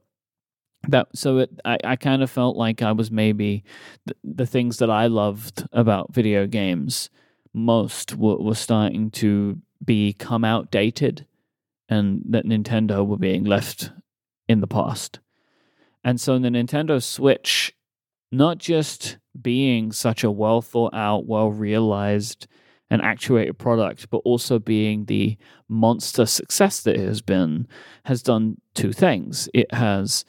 [0.89, 3.65] that so it, I, I kind of felt like I was maybe
[4.07, 7.11] the, the things that I loved about video games
[7.53, 11.27] most were, were starting to become outdated
[11.89, 13.91] and that Nintendo were being left
[14.49, 15.19] in the past.
[16.05, 17.75] And so the Nintendo Switch,
[18.31, 22.47] not just being such a well thought out, well realized,
[22.91, 25.37] and actuated product, but also being the
[25.69, 27.69] monster success that it has been,
[28.05, 29.49] has done two things.
[29.55, 30.25] It has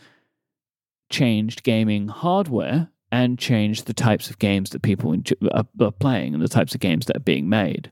[1.10, 6.34] changed gaming hardware and changed the types of games that people are, uh, are playing
[6.34, 7.92] and the types of games that are being made.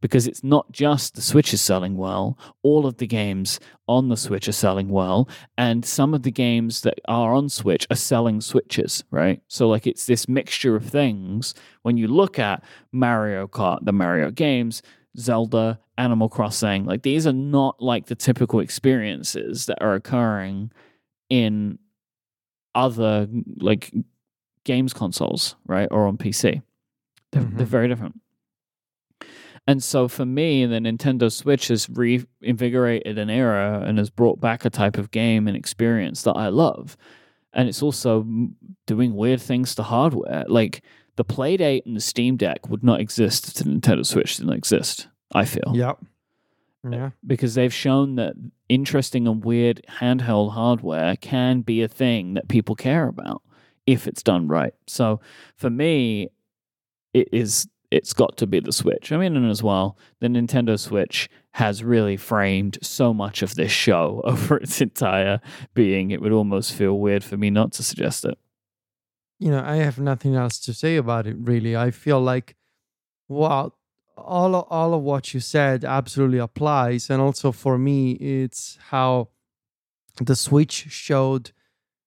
[0.00, 4.16] Because it's not just the Switch is selling well, all of the games on the
[4.16, 5.28] Switch are selling well,
[5.58, 9.42] and some of the games that are on Switch are selling Switches, right?
[9.48, 11.54] So, like, it's this mixture of things.
[11.82, 14.82] When you look at Mario Kart, the Mario games,
[15.18, 20.72] Zelda, Animal Crossing, like, these are not like the typical experiences that are occurring
[21.28, 21.78] in
[22.74, 23.28] other
[23.58, 23.92] like
[24.64, 26.62] games consoles, right, or on PC.
[27.32, 27.70] They're, they're Mhm.
[27.70, 28.20] very different.
[29.66, 34.64] And so for me, the Nintendo Switch has reinvigorated an era and has brought back
[34.64, 36.96] a type of game and experience that I love.
[37.52, 38.26] And it's also
[38.86, 40.44] doing weird things to hardware.
[40.48, 40.82] Like
[41.16, 45.08] the Playdate and the Steam Deck would not exist if the Nintendo Switch didn't exist,
[45.34, 45.98] I feel Yep.
[46.86, 47.10] Eh, yeah.
[47.26, 48.34] because they've shown that
[48.68, 53.42] interesting and weird handheld hardware can be a thing that people care about
[53.86, 54.72] if it's done right.
[54.86, 55.20] So
[55.56, 56.30] for me,
[57.12, 59.10] it is it's got to be the Switch.
[59.10, 63.72] I mean, and as well, the Nintendo Switch has really framed so much of this
[63.72, 65.40] show over its entire
[65.74, 66.10] being.
[66.10, 68.38] It would almost feel weird for me not to suggest it.
[69.38, 71.36] you know, I have nothing else to say about it.
[71.38, 72.56] Really, I feel like,
[73.28, 73.72] wow,
[74.16, 79.28] all of, all of what you said absolutely applies, and also for me, it's how
[80.20, 81.52] the Switch showed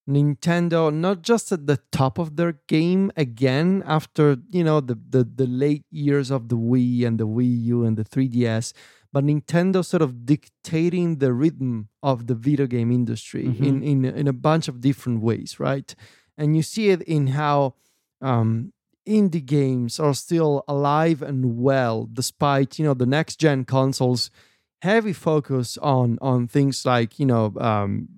[0.07, 5.23] Nintendo not just at the top of their game again after you know the the,
[5.23, 8.73] the late years of the Wii and the Wii U and the 3DS,
[9.13, 13.65] but Nintendo sort of dictating the rhythm of the video game industry Mhm.
[13.65, 15.95] in in in a bunch of different ways, right?
[16.35, 17.75] and you see it in how
[18.19, 18.73] um,
[19.07, 24.31] indie games are still alive and well despite you know the next gen consoles
[24.83, 28.09] heavy focus on on things like you know um,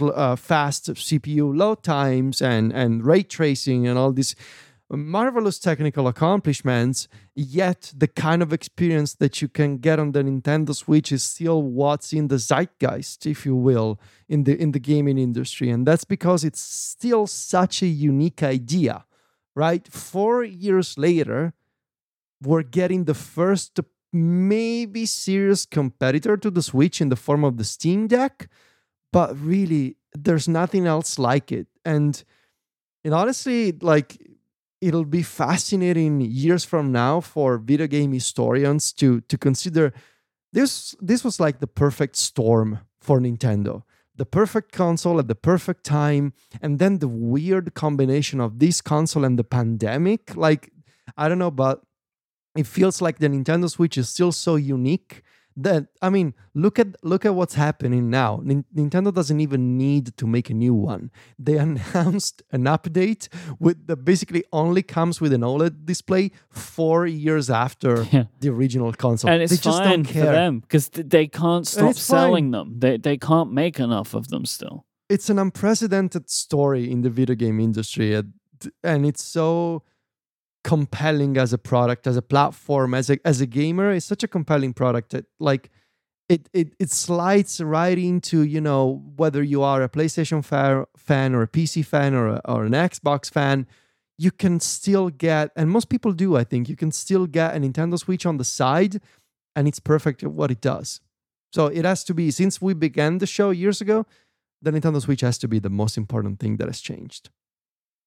[0.00, 4.36] uh, fast CPU load times and and ray tracing and all these
[4.94, 10.74] marvelous technical accomplishments, yet the kind of experience that you can get on the Nintendo
[10.74, 13.98] Switch is still what's in the zeitgeist, if you will,
[14.28, 15.70] in the in the gaming industry.
[15.70, 19.06] And that's because it's still such a unique idea,
[19.54, 19.86] right?
[19.88, 21.54] Four years later,
[22.42, 23.80] we're getting the first
[24.12, 28.48] maybe serious competitor to the Switch in the form of the Steam Deck,
[29.12, 31.66] but really there's nothing else like it.
[31.84, 32.22] And
[33.04, 34.18] and honestly, like
[34.80, 39.92] it'll be fascinating years from now for video game historians to to consider
[40.52, 43.82] this this was like the perfect storm for Nintendo.
[44.14, 49.24] The perfect console at the perfect time, and then the weird combination of this console
[49.24, 50.36] and the pandemic.
[50.36, 50.70] Like,
[51.16, 51.82] I don't know, but
[52.56, 55.22] it feels like the Nintendo Switch is still so unique
[55.54, 58.40] that I mean, look at look at what's happening now.
[58.42, 61.10] Nintendo doesn't even need to make a new one.
[61.38, 63.28] They announced an update
[63.58, 68.24] with that basically only comes with an OLED display four years after Yeah.
[68.40, 69.30] the original console.
[69.30, 72.18] and it's they just fine don't for them because they can't stop it's fine.
[72.20, 72.78] selling them.
[72.78, 74.86] They they can't make enough of them still.
[75.10, 78.32] It's an unprecedented story in the video game industry, and,
[78.82, 79.82] and it's so
[80.64, 83.92] compelling as a product, as a platform, as a as a gamer.
[83.92, 85.70] It's such a compelling product that like
[86.28, 91.34] it it it slides right into you know whether you are a PlayStation fa- fan
[91.34, 93.66] or a PC fan or a, or an Xbox fan.
[94.18, 97.58] You can still get, and most people do, I think, you can still get a
[97.58, 99.00] Nintendo Switch on the side,
[99.56, 101.00] and it's perfect at what it does.
[101.52, 104.06] So it has to be, since we began the show years ago,
[104.60, 107.30] the Nintendo Switch has to be the most important thing that has changed.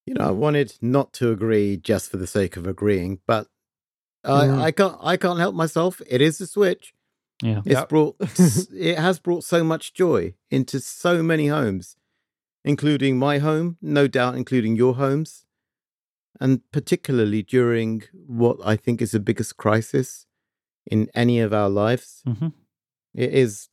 [0.06, 3.48] You know, I wanted not to agree just for the sake of agreeing, but
[4.24, 4.62] I, Mm.
[4.62, 4.98] I can't.
[5.02, 6.02] I can't help myself.
[6.08, 6.94] It is a Switch.
[7.42, 7.60] Yeah.
[7.66, 7.90] It's Yep.
[7.90, 8.16] brought.
[8.72, 11.96] it has brought so much joy into so many homes,
[12.64, 15.46] including my home, no doubt, including your homes,
[16.40, 20.26] and particularly during what I think is the biggest crisis
[20.86, 22.22] in any of our lives.
[22.26, 22.48] hmm
[23.14, 23.70] It is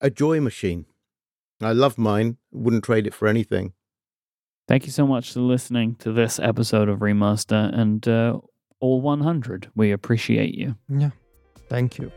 [0.00, 0.86] a joy machine.
[1.60, 2.36] I love mine.
[2.52, 3.72] Wouldn't trade it for anything.
[4.68, 8.38] Thank you so much for listening to this episode of Remaster and uh,
[8.80, 9.70] all 100.
[9.76, 10.74] We appreciate you.
[10.88, 11.10] Yeah.
[11.68, 12.10] Thank you.